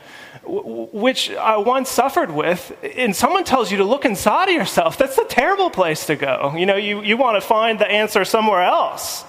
which 0.44 1.32
I 1.32 1.58
once 1.58 1.90
suffered 1.90 2.32
with, 2.32 2.76
and 2.96 3.16
someone 3.16 3.44
tells 3.44 3.72
you 3.72 3.78
to 3.78 3.84
look 3.84 4.06
inside 4.06 4.50
of 4.50 4.56
yourself, 4.56 4.98
that's 4.98 5.18
a 5.18 5.26
terrible 5.26 5.70
place 5.70 6.06
to 6.06 6.16
go. 6.16 6.54
You 6.56 6.66
know, 6.66 6.78
you, 6.78 7.02
you 7.02 7.18
want 7.18 7.42
to 7.42 7.46
find 7.46 7.80
the 7.80 7.90
answer 7.90 8.24
somewhere 8.24 8.64
else. 8.64 9.26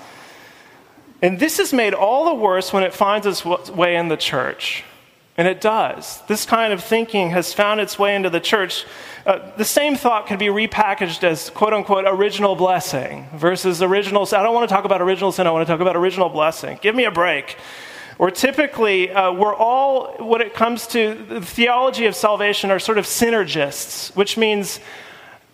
And 1.20 1.40
this 1.40 1.58
is 1.58 1.72
made 1.72 1.94
all 1.94 2.26
the 2.26 2.34
worse 2.34 2.72
when 2.72 2.84
it 2.84 2.94
finds 2.94 3.26
its 3.26 3.44
way 3.44 3.96
in 3.96 4.08
the 4.08 4.16
church. 4.16 4.84
And 5.38 5.46
it 5.46 5.60
does. 5.60 6.20
This 6.26 6.44
kind 6.44 6.72
of 6.72 6.82
thinking 6.82 7.30
has 7.30 7.54
found 7.54 7.80
its 7.80 7.96
way 7.96 8.16
into 8.16 8.28
the 8.28 8.40
church. 8.40 8.84
Uh, 9.24 9.38
the 9.56 9.64
same 9.64 9.94
thought 9.94 10.26
can 10.26 10.36
be 10.36 10.46
repackaged 10.46 11.22
as 11.22 11.48
quote 11.50 11.72
unquote 11.72 12.06
original 12.08 12.56
blessing 12.56 13.28
versus 13.34 13.80
original 13.80 14.26
sin. 14.26 14.40
I 14.40 14.42
don't 14.42 14.52
want 14.52 14.68
to 14.68 14.74
talk 14.74 14.84
about 14.84 15.00
original 15.00 15.30
sin, 15.30 15.46
I 15.46 15.52
want 15.52 15.64
to 15.64 15.72
talk 15.72 15.80
about 15.80 15.94
original 15.96 16.28
blessing. 16.28 16.80
Give 16.82 16.94
me 16.96 17.04
a 17.04 17.12
break. 17.12 17.56
Or 18.18 18.32
typically, 18.32 19.12
uh, 19.12 19.30
we're 19.30 19.54
all, 19.54 20.16
when 20.18 20.40
it 20.40 20.54
comes 20.54 20.88
to 20.88 21.14
the 21.14 21.40
theology 21.40 22.06
of 22.06 22.16
salvation, 22.16 22.72
are 22.72 22.80
sort 22.80 22.98
of 22.98 23.04
synergists, 23.04 24.14
which 24.16 24.36
means, 24.36 24.80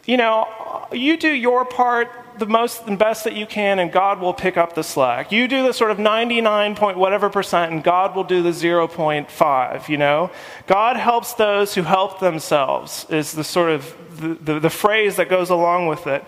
you 0.07 0.17
know, 0.17 0.49
you 0.93 1.19
do 1.19 1.29
your 1.29 1.67
part 1.67 2.11
the 2.39 2.47
most 2.47 2.87
and 2.87 2.99
best 2.99 3.25
that 3.25 3.35
you 3.35 3.47
can, 3.47 3.79
and 3.79 3.93
God 3.93 4.21
will 4.21 4.35
pick 4.35 4.57
up 4.57 4.75
the 4.75 4.83
slack. 4.83 5.33
You 5.33 5.49
do 5.49 5.63
the 5.67 5.73
sort 5.73 5.91
of 5.91 5.99
99 5.99 6.75
point 6.75 6.99
whatever 6.99 7.31
percent, 7.31 7.73
and 7.73 7.83
God 7.83 8.15
will 8.17 8.25
do 8.25 8.43
the 8.43 8.51
0.5, 8.51 9.89
you 9.89 9.97
know? 9.97 10.31
God 10.67 10.97
helps 10.97 11.35
those 11.35 11.75
who 11.75 11.83
help 11.83 12.21
themselves, 12.21 13.07
is 13.11 13.33
the 13.33 13.45
sort 13.45 13.71
of 13.71 13.95
the, 14.21 14.35
the, 14.35 14.61
the 14.61 14.71
phrase 14.71 15.17
that 15.17 15.29
goes 15.29 15.51
along 15.51 15.87
with 15.87 16.07
it. 16.07 16.25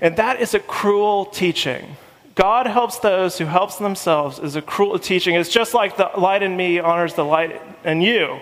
And 0.00 0.16
that 0.16 0.40
is 0.40 0.54
a 0.54 0.60
cruel 0.60 1.26
teaching. 1.26 1.96
God 2.34 2.68
helps 2.68 3.00
those 3.00 3.36
who 3.38 3.46
helps 3.46 3.76
themselves 3.76 4.38
is 4.38 4.54
a 4.54 4.62
cruel 4.62 4.98
teaching. 5.00 5.34
It's 5.34 5.48
just 5.48 5.74
like 5.74 5.96
the 5.96 6.10
light 6.16 6.44
in 6.44 6.56
me 6.56 6.78
honors 6.78 7.14
the 7.14 7.24
light 7.24 7.60
in 7.84 8.00
you. 8.00 8.40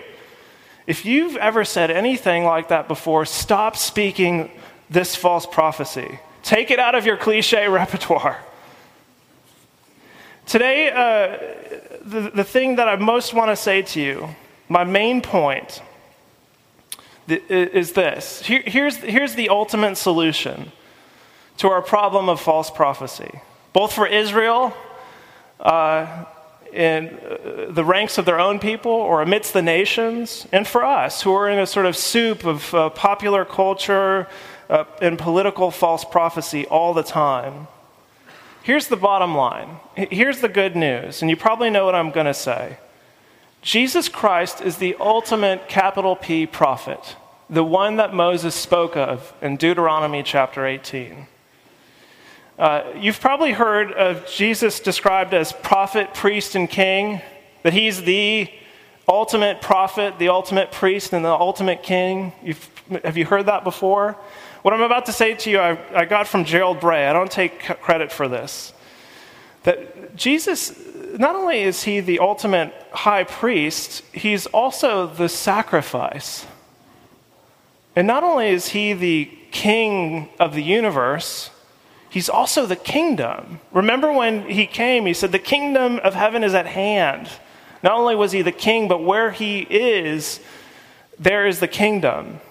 If 0.85 1.03
you've 1.03 1.35
ever 1.35 1.65
said 1.65 1.89
anything 1.89 2.43
like 2.43 2.69
that 2.69 2.87
before, 2.87 3.25
stop 3.25 3.75
speaking 3.75 4.51
this 4.89 5.15
false 5.15 5.45
prophecy. 5.45 6.19
Take 6.43 6.71
it 6.71 6.79
out 6.79 6.95
of 6.95 7.05
your 7.05 7.17
cliche 7.17 7.67
repertoire. 7.67 8.39
Today, 10.45 10.89
uh, 10.89 11.99
the, 12.01 12.31
the 12.33 12.43
thing 12.43 12.77
that 12.77 12.87
I 12.87 12.95
most 12.95 13.33
want 13.33 13.51
to 13.51 13.55
say 13.55 13.81
to 13.81 14.01
you, 14.01 14.29
my 14.69 14.83
main 14.83 15.21
point, 15.21 15.81
is 17.27 17.91
this. 17.91 18.41
Here, 18.41 18.63
here's, 18.65 18.97
here's 18.97 19.35
the 19.35 19.49
ultimate 19.49 19.97
solution 19.97 20.71
to 21.57 21.67
our 21.69 21.81
problem 21.81 22.29
of 22.29 22.39
false 22.39 22.71
prophecy 22.71 23.41
both 23.77 23.93
for 23.93 24.07
Israel 24.07 24.75
uh, 25.59 26.25
in 26.73 27.09
uh, 27.09 27.67
the 27.69 27.85
ranks 27.85 28.17
of 28.17 28.25
their 28.25 28.39
own 28.39 28.57
people 28.57 28.91
or 28.91 29.21
amidst 29.21 29.53
the 29.53 29.61
nations, 29.61 30.47
and 30.51 30.67
for 30.67 30.83
us 30.83 31.21
who 31.21 31.31
are 31.31 31.47
in 31.47 31.59
a 31.59 31.67
sort 31.67 31.85
of 31.85 31.95
soup 31.95 32.43
of 32.43 32.73
uh, 32.73 32.89
popular 32.89 33.45
culture 33.45 34.27
uh, 34.69 34.85
and 35.01 35.17
political 35.17 35.71
false 35.71 36.03
prophecy 36.03 36.65
all 36.67 36.93
the 36.93 37.03
time. 37.03 37.67
Here's 38.63 38.87
the 38.87 38.97
bottom 38.97 39.35
line. 39.35 39.77
Here's 39.95 40.41
the 40.41 40.49
good 40.49 40.75
news, 40.75 41.21
and 41.21 41.29
you 41.29 41.37
probably 41.37 41.69
know 41.69 41.85
what 41.85 41.95
I'm 41.95 42.11
going 42.11 42.25
to 42.25 42.33
say. 42.33 42.77
Jesus 43.61 44.09
Christ 44.09 44.61
is 44.61 44.77
the 44.77 44.95
ultimate 44.99 45.69
capital 45.69 46.15
P 46.15 46.45
prophet, 46.45 47.15
the 47.49 47.63
one 47.63 47.95
that 47.95 48.13
Moses 48.13 48.55
spoke 48.55 48.97
of 48.97 49.33
in 49.41 49.57
Deuteronomy 49.57 50.21
chapter 50.21 50.65
18. 50.65 51.27
Uh, 52.59 52.83
you've 52.95 53.19
probably 53.19 53.51
heard 53.51 53.91
of 53.91 54.27
Jesus 54.27 54.79
described 54.79 55.33
as 55.33 55.53
prophet, 55.53 56.13
priest, 56.13 56.55
and 56.55 56.69
king, 56.69 57.21
that 57.63 57.71
he's 57.71 58.01
the 58.01 58.49
ultimate 59.07 59.61
prophet, 59.61 60.17
the 60.17 60.29
ultimate 60.29 60.71
priest, 60.71 61.13
and 61.13 61.23
the 61.23 61.29
ultimate 61.29 61.83
king. 61.83 62.33
You've, 62.43 62.69
have 63.03 63.15
you 63.15 63.25
heard 63.25 63.45
that 63.45 63.63
before? 63.63 64.17
What 64.67 64.73
I'm 64.73 64.81
about 64.81 65.05
to 65.05 65.13
say 65.13 65.33
to 65.33 65.49
you, 65.49 65.59
I, 65.59 65.77
I 65.95 66.03
got 66.03 66.27
from 66.27 66.43
Gerald 66.43 66.81
Bray. 66.81 67.07
I 67.07 67.13
don't 67.13 67.31
take 67.31 67.61
credit 67.79 68.11
for 68.11 68.27
this. 68.27 68.73
That 69.63 70.17
Jesus, 70.17 70.77
not 71.17 71.37
only 71.37 71.61
is 71.61 71.83
he 71.83 72.01
the 72.01 72.19
ultimate 72.19 72.73
high 72.91 73.23
priest, 73.23 74.03
he's 74.11 74.45
also 74.47 75.07
the 75.07 75.29
sacrifice. 75.29 76.45
And 77.95 78.07
not 78.07 78.25
only 78.25 78.49
is 78.49 78.67
he 78.67 78.91
the 78.91 79.31
king 79.51 80.27
of 80.37 80.53
the 80.53 80.63
universe, 80.63 81.49
He's 82.09 82.27
also 82.27 82.65
the 82.65 82.75
kingdom. 82.75 83.61
Remember 83.71 84.11
when 84.11 84.49
he 84.49 84.67
came, 84.67 85.05
he 85.05 85.13
said, 85.13 85.31
The 85.31 85.39
kingdom 85.39 86.01
of 86.03 86.13
heaven 86.13 86.43
is 86.43 86.53
at 86.53 86.65
hand. 86.65 87.29
Not 87.83 87.93
only 87.93 88.15
was 88.15 88.33
he 88.33 88.41
the 88.41 88.51
king, 88.51 88.89
but 88.89 89.01
where 89.01 89.31
he 89.31 89.61
is, 89.61 90.41
there 91.17 91.47
is 91.47 91.61
the 91.61 91.69
kingdom. 91.69 92.41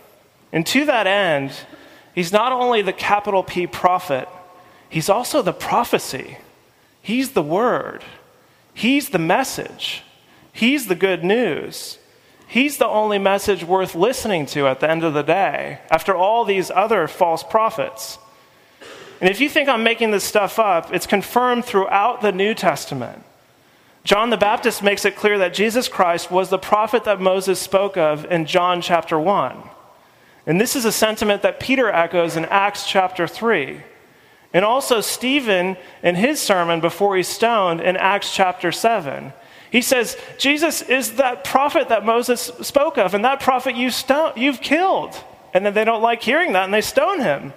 And 0.50 0.66
to 0.68 0.87
that 0.87 1.07
end, 1.07 1.52
he's 2.16 2.33
not 2.33 2.50
only 2.50 2.83
the 2.83 2.92
capital 2.92 3.44
P 3.44 3.68
prophet, 3.68 4.29
he's 4.88 5.09
also 5.09 5.40
the 5.42 5.52
prophecy. 5.52 6.38
He's 7.00 7.31
the 7.31 7.42
word. 7.42 8.02
He's 8.74 9.11
the 9.11 9.18
message. 9.20 10.02
He's 10.52 10.88
the 10.88 10.96
good 10.96 11.22
news. 11.22 11.98
He's 12.48 12.79
the 12.79 12.88
only 12.88 13.18
message 13.18 13.62
worth 13.62 13.94
listening 13.94 14.46
to 14.46 14.66
at 14.66 14.81
the 14.81 14.90
end 14.90 15.05
of 15.05 15.14
the 15.14 15.22
day, 15.22 15.81
after 15.90 16.14
all 16.14 16.44
these 16.44 16.70
other 16.70 17.07
false 17.07 17.44
prophets. 17.44 18.18
And 19.20 19.31
if 19.31 19.40
you 19.40 19.48
think 19.48 19.68
I'm 19.68 19.83
making 19.83 20.11
this 20.11 20.24
stuff 20.24 20.59
up, 20.59 20.92
it's 20.92 21.07
confirmed 21.07 21.64
throughout 21.64 22.20
the 22.22 22.33
New 22.33 22.55
Testament. 22.55 23.22
John 24.05 24.31
the 24.31 24.37
Baptist 24.37 24.83
makes 24.83 25.05
it 25.05 25.16
clear 25.16 25.38
that 25.38 25.55
Jesus 25.55 25.88
Christ 25.88 26.31
was 26.31 26.48
the 26.48 26.59
prophet 26.59 27.05
that 27.05 27.20
Moses 27.20 27.61
spoke 27.61 27.96
of 27.96 28.24
in 28.26 28.46
John 28.46 28.81
chapter 28.81 29.18
1. 29.18 29.62
And 30.46 30.61
this 30.61 30.76
is 30.76 30.85
a 30.85 30.92
sentiment 30.92 31.42
that 31.42 31.61
Peter 31.61 31.90
echoes 31.90 32.37
in 32.37 32.44
Acts 32.46 32.87
chapter 32.87 33.26
3. 33.26 33.82
And 34.54 34.64
also 34.64 35.00
Stephen 35.00 35.76
in 36.02 36.14
his 36.14 36.40
sermon 36.40 36.80
before 36.80 37.16
he's 37.16 37.28
stoned 37.28 37.80
in 37.80 37.96
Acts 37.96 38.32
chapter 38.32 38.70
7. 38.70 39.32
He 39.70 39.82
says, 39.82 40.16
Jesus 40.38 40.80
is 40.82 41.16
that 41.16 41.44
prophet 41.44 41.88
that 41.88 42.06
Moses 42.06 42.52
spoke 42.62 42.96
of, 42.96 43.12
and 43.12 43.24
that 43.24 43.40
prophet 43.40 43.74
you 43.74 43.90
stone, 43.90 44.32
you've 44.37 44.61
killed. 44.61 45.22
And 45.52 45.66
then 45.66 45.74
they 45.74 45.85
don't 45.85 46.02
like 46.02 46.22
hearing 46.22 46.52
that 46.52 46.64
and 46.64 46.74
they 46.74 46.80
stone 46.80 47.20
him. 47.20 47.52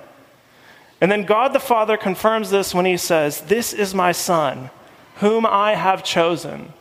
And 1.02 1.12
then 1.12 1.25
God 1.25 1.54
the 1.54 1.60
Father 1.60 1.97
confirms 1.97 2.49
this 2.49 2.73
when 2.73 2.86
he 2.86 2.97
says, 2.97 3.41
This 3.41 3.73
is 3.73 3.93
my 3.93 4.12
Son, 4.12 4.69
whom 5.17 5.45
I 5.45 5.75
have 5.75 6.04
chosen. 6.04 6.73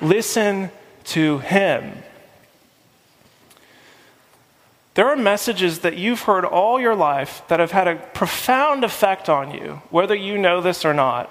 Listen 0.00 0.70
to 1.04 1.38
him. 1.38 2.02
There 4.96 5.08
are 5.08 5.16
messages 5.16 5.80
that 5.80 5.98
you've 5.98 6.22
heard 6.22 6.46
all 6.46 6.80
your 6.80 6.94
life 6.94 7.42
that 7.48 7.60
have 7.60 7.70
had 7.70 7.86
a 7.86 7.96
profound 7.96 8.82
effect 8.82 9.28
on 9.28 9.52
you, 9.52 9.82
whether 9.90 10.14
you 10.14 10.38
know 10.38 10.62
this 10.62 10.86
or 10.86 10.94
not. 10.94 11.30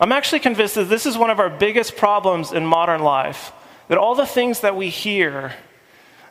I'm 0.00 0.10
actually 0.10 0.40
convinced 0.40 0.74
that 0.74 0.88
this 0.88 1.06
is 1.06 1.16
one 1.16 1.30
of 1.30 1.38
our 1.38 1.48
biggest 1.48 1.96
problems 1.96 2.50
in 2.50 2.66
modern 2.66 3.00
life. 3.00 3.52
That 3.86 3.98
all 3.98 4.16
the 4.16 4.26
things 4.26 4.62
that 4.62 4.74
we 4.74 4.88
hear 4.88 5.54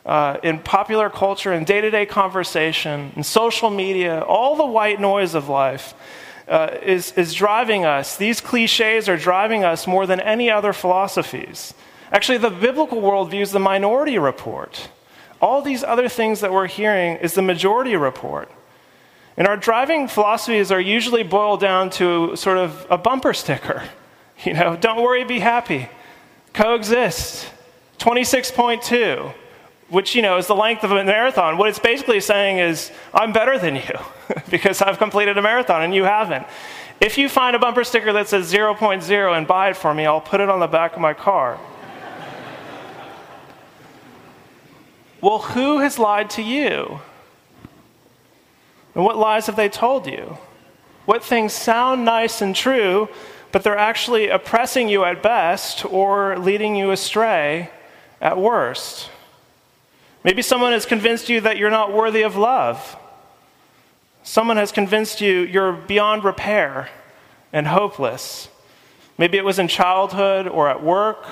uh, 0.04 0.40
in 0.42 0.58
popular 0.58 1.08
culture 1.08 1.52
and 1.54 1.64
day 1.64 1.80
to 1.80 1.90
day 1.90 2.04
conversation 2.04 3.12
and 3.14 3.24
social 3.24 3.70
media, 3.70 4.20
all 4.20 4.54
the 4.54 4.66
white 4.66 5.00
noise 5.00 5.34
of 5.34 5.48
life 5.48 5.94
uh, 6.48 6.76
is, 6.82 7.12
is 7.12 7.32
driving 7.32 7.86
us. 7.86 8.18
These 8.18 8.42
cliches 8.42 9.08
are 9.08 9.16
driving 9.16 9.64
us 9.64 9.86
more 9.86 10.06
than 10.06 10.20
any 10.20 10.50
other 10.50 10.74
philosophies. 10.74 11.72
Actually, 12.10 12.38
the 12.38 12.50
biblical 12.50 13.00
worldview 13.00 13.40
is 13.40 13.52
the 13.52 13.58
minority 13.58 14.18
report. 14.18 14.90
All 15.42 15.60
these 15.60 15.84
other 15.84 16.08
things 16.08 16.40
that 16.40 16.52
we're 16.52 16.68
hearing 16.68 17.16
is 17.16 17.34
the 17.34 17.42
majority 17.42 17.96
report. 17.96 18.50
And 19.36 19.46
our 19.48 19.56
driving 19.56 20.08
philosophies 20.08 20.70
are 20.70 20.80
usually 20.80 21.24
boiled 21.24 21.60
down 21.60 21.90
to 21.90 22.36
sort 22.36 22.58
of 22.58 22.86
a 22.88 22.96
bumper 22.96 23.34
sticker. 23.34 23.82
You 24.44 24.54
know, 24.54 24.74
don't 24.74 25.00
worry, 25.00 25.22
be 25.22 25.38
happy. 25.38 25.88
Coexist. 26.52 27.48
26.2 28.00 29.32
which 29.88 30.16
you 30.16 30.22
know 30.22 30.36
is 30.36 30.48
the 30.48 30.54
length 30.54 30.82
of 30.82 30.90
a 30.90 31.04
marathon 31.04 31.56
what 31.56 31.68
it's 31.68 31.78
basically 31.78 32.18
saying 32.18 32.58
is 32.58 32.90
i'm 33.14 33.32
better 33.32 33.56
than 33.58 33.76
you 33.76 33.98
because 34.50 34.82
i've 34.82 34.98
completed 34.98 35.38
a 35.38 35.42
marathon 35.42 35.82
and 35.82 35.94
you 35.94 36.02
haven't 36.02 36.44
if 37.00 37.16
you 37.16 37.28
find 37.28 37.54
a 37.54 37.58
bumper 37.60 37.84
sticker 37.84 38.12
that 38.12 38.26
says 38.26 38.52
0.0 38.52 39.36
and 39.38 39.46
buy 39.46 39.70
it 39.70 39.76
for 39.76 39.94
me 39.94 40.04
i'll 40.04 40.20
put 40.20 40.40
it 40.40 40.48
on 40.48 40.58
the 40.58 40.66
back 40.66 40.94
of 40.94 41.00
my 41.00 41.14
car 41.14 41.60
well 45.22 45.38
who 45.38 45.78
has 45.78 45.98
lied 45.98 46.28
to 46.28 46.42
you 46.42 47.00
and 48.94 49.02
what 49.02 49.16
lies 49.16 49.46
have 49.46 49.56
they 49.56 49.70
told 49.70 50.06
you 50.06 50.36
what 51.06 51.24
things 51.24 51.54
sound 51.54 52.04
nice 52.04 52.42
and 52.42 52.54
true 52.54 53.08
but 53.52 53.62
they're 53.62 53.76
actually 53.76 54.28
oppressing 54.28 54.88
you 54.88 55.04
at 55.04 55.22
best 55.22 55.84
or 55.84 56.38
leading 56.38 56.74
you 56.74 56.90
astray 56.90 57.70
at 58.20 58.38
worst. 58.38 59.10
Maybe 60.24 60.40
someone 60.40 60.72
has 60.72 60.86
convinced 60.86 61.28
you 61.28 61.42
that 61.42 61.58
you're 61.58 61.70
not 61.70 61.92
worthy 61.92 62.22
of 62.22 62.36
love. 62.36 62.96
Someone 64.22 64.56
has 64.56 64.72
convinced 64.72 65.20
you 65.20 65.40
you're 65.40 65.72
beyond 65.72 66.24
repair 66.24 66.88
and 67.52 67.66
hopeless. 67.66 68.48
Maybe 69.18 69.36
it 69.36 69.44
was 69.44 69.58
in 69.58 69.68
childhood 69.68 70.48
or 70.48 70.70
at 70.70 70.82
work. 70.82 71.26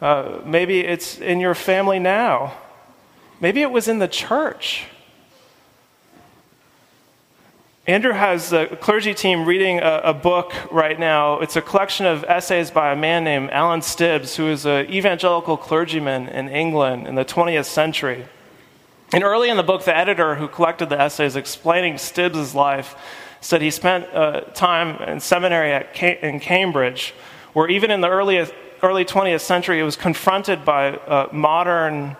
Uh, 0.00 0.40
maybe 0.46 0.80
it's 0.80 1.18
in 1.18 1.40
your 1.40 1.54
family 1.54 1.98
now. 1.98 2.54
Maybe 3.44 3.60
it 3.60 3.70
was 3.70 3.88
in 3.88 3.98
the 3.98 4.08
church. 4.08 4.86
Andrew 7.86 8.14
has 8.14 8.54
a 8.54 8.64
clergy 8.64 9.12
team 9.12 9.44
reading 9.44 9.80
a, 9.80 10.00
a, 10.02 10.14
book 10.14 10.54
right 10.72 10.98
now. 10.98 11.40
It's 11.40 11.54
a 11.54 11.60
collection 11.60 12.06
of 12.06 12.24
essays 12.24 12.70
by 12.70 12.90
a 12.90 12.96
man 12.96 13.22
named 13.22 13.50
Alan 13.50 13.82
Stibbs, 13.82 14.36
who 14.36 14.48
is 14.48 14.64
an 14.64 14.90
evangelical 14.90 15.58
clergyman 15.58 16.26
in 16.30 16.48
England 16.48 17.06
in 17.06 17.16
the 17.16 17.24
20th 17.26 17.66
century. 17.66 18.24
And 19.12 19.22
early 19.22 19.50
in 19.50 19.58
the 19.58 19.62
book, 19.62 19.84
the 19.84 19.94
editor 19.94 20.36
who 20.36 20.48
collected 20.48 20.88
the 20.88 20.98
essays 20.98 21.36
explaining 21.36 21.98
Stibbs' 21.98 22.54
life 22.54 22.96
said 23.42 23.60
he 23.60 23.70
spent 23.70 24.06
uh, 24.14 24.40
time 24.54 25.02
in 25.06 25.20
seminary 25.20 25.84
in 26.22 26.40
Cambridge, 26.40 27.12
where 27.52 27.68
even 27.68 27.90
in 27.90 28.00
the 28.00 28.08
early, 28.08 28.38
early 28.82 29.04
20th 29.04 29.42
century, 29.42 29.76
he 29.76 29.82
was 29.82 29.96
confronted 29.96 30.64
by 30.64 30.92
uh, 30.92 31.28
modern 31.30 32.16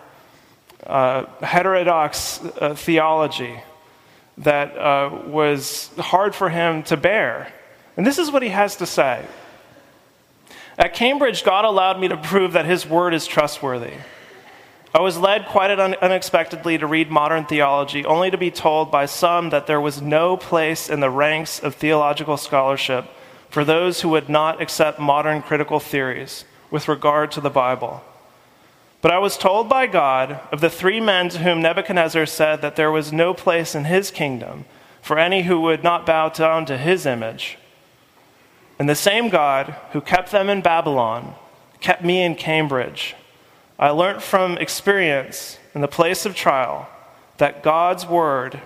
uh, 0.85 1.25
heterodox 1.41 2.39
uh, 2.43 2.75
theology 2.75 3.59
that 4.39 4.77
uh, 4.77 5.21
was 5.27 5.89
hard 5.97 6.35
for 6.35 6.49
him 6.49 6.83
to 6.83 6.97
bear. 6.97 7.53
And 7.97 8.05
this 8.05 8.17
is 8.17 8.31
what 8.31 8.43
he 8.43 8.49
has 8.49 8.75
to 8.77 8.85
say. 8.85 9.25
At 10.77 10.93
Cambridge, 10.93 11.43
God 11.43 11.63
allowed 11.63 11.99
me 11.99 12.09
to 12.09 12.17
prove 12.17 12.53
that 12.53 12.65
his 12.65 12.85
word 12.85 13.13
is 13.13 13.25
trustworthy. 13.25 13.93
I 14.93 14.99
was 14.99 15.17
led 15.17 15.47
quite 15.47 15.71
unexpectedly 15.71 16.77
to 16.77 16.87
read 16.87 17.11
modern 17.11 17.45
theology, 17.45 18.05
only 18.05 18.31
to 18.31 18.37
be 18.37 18.51
told 18.51 18.91
by 18.91 19.05
some 19.05 19.49
that 19.49 19.67
there 19.67 19.81
was 19.81 20.01
no 20.01 20.37
place 20.37 20.89
in 20.89 21.01
the 21.01 21.09
ranks 21.09 21.59
of 21.59 21.75
theological 21.75 22.37
scholarship 22.37 23.05
for 23.49 23.65
those 23.65 24.01
who 24.01 24.09
would 24.09 24.29
not 24.29 24.61
accept 24.61 24.99
modern 24.99 25.41
critical 25.41 25.79
theories 25.79 26.45
with 26.71 26.87
regard 26.87 27.31
to 27.31 27.41
the 27.41 27.49
Bible. 27.49 28.03
But 29.05 29.13
I 29.13 29.19
was 29.19 29.37
told 29.37 29.69
by 29.69 29.85
God 29.85 30.39
of 30.51 30.61
the 30.61 30.69
three 30.71 30.99
men 30.99 31.29
to 31.29 31.37
whom 31.37 31.61
Nebuchadnezzar 31.61 32.25
said 32.25 32.63
that 32.63 32.75
there 32.75 32.91
was 32.91 33.13
no 33.13 33.35
place 33.35 33.75
in 33.75 33.85
his 33.85 34.09
kingdom 34.09 34.65
for 35.03 35.19
any 35.19 35.43
who 35.43 35.61
would 35.61 35.83
not 35.83 36.07
bow 36.07 36.29
down 36.29 36.65
to 36.65 36.75
his 36.75 37.05
image. 37.05 37.59
And 38.79 38.89
the 38.89 38.95
same 38.95 39.29
God 39.29 39.75
who 39.91 40.01
kept 40.01 40.31
them 40.31 40.49
in 40.49 40.61
Babylon 40.61 41.35
kept 41.81 42.03
me 42.03 42.23
in 42.23 42.33
Cambridge. 42.33 43.15
I 43.77 43.91
learnt 43.91 44.23
from 44.23 44.57
experience 44.57 45.59
in 45.75 45.81
the 45.81 45.87
place 45.87 46.25
of 46.25 46.33
trial 46.33 46.89
that 47.37 47.61
God's 47.61 48.07
word 48.07 48.59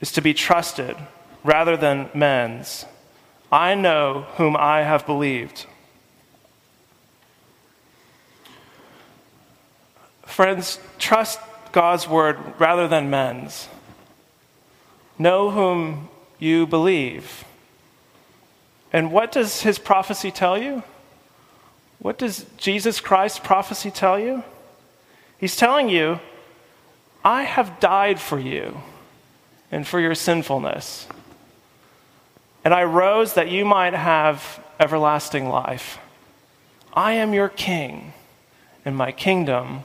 is 0.00 0.10
to 0.10 0.20
be 0.20 0.34
trusted 0.34 0.96
rather 1.44 1.76
than 1.76 2.10
men's. 2.14 2.84
I 3.52 3.76
know 3.76 4.26
whom 4.38 4.56
I 4.56 4.82
have 4.82 5.06
believed. 5.06 5.66
Friends, 10.32 10.78
trust 10.98 11.38
God's 11.72 12.08
word 12.08 12.38
rather 12.58 12.88
than 12.88 13.10
men's. 13.10 13.68
Know 15.18 15.50
whom 15.50 16.08
you 16.38 16.66
believe. 16.66 17.44
And 18.94 19.12
what 19.12 19.30
does 19.30 19.60
his 19.60 19.78
prophecy 19.78 20.30
tell 20.30 20.56
you? 20.56 20.84
What 21.98 22.16
does 22.16 22.46
Jesus 22.56 22.98
Christ's 22.98 23.40
prophecy 23.40 23.90
tell 23.90 24.18
you? 24.18 24.42
He's 25.36 25.54
telling 25.54 25.90
you, 25.90 26.18
I 27.22 27.42
have 27.42 27.78
died 27.78 28.18
for 28.18 28.38
you 28.38 28.80
and 29.70 29.86
for 29.86 30.00
your 30.00 30.14
sinfulness. 30.14 31.08
And 32.64 32.72
I 32.72 32.84
rose 32.84 33.34
that 33.34 33.50
you 33.50 33.66
might 33.66 33.92
have 33.92 34.64
everlasting 34.80 35.50
life. 35.50 35.98
I 36.94 37.12
am 37.12 37.34
your 37.34 37.50
king, 37.50 38.14
and 38.82 38.96
my 38.96 39.12
kingdom 39.12 39.84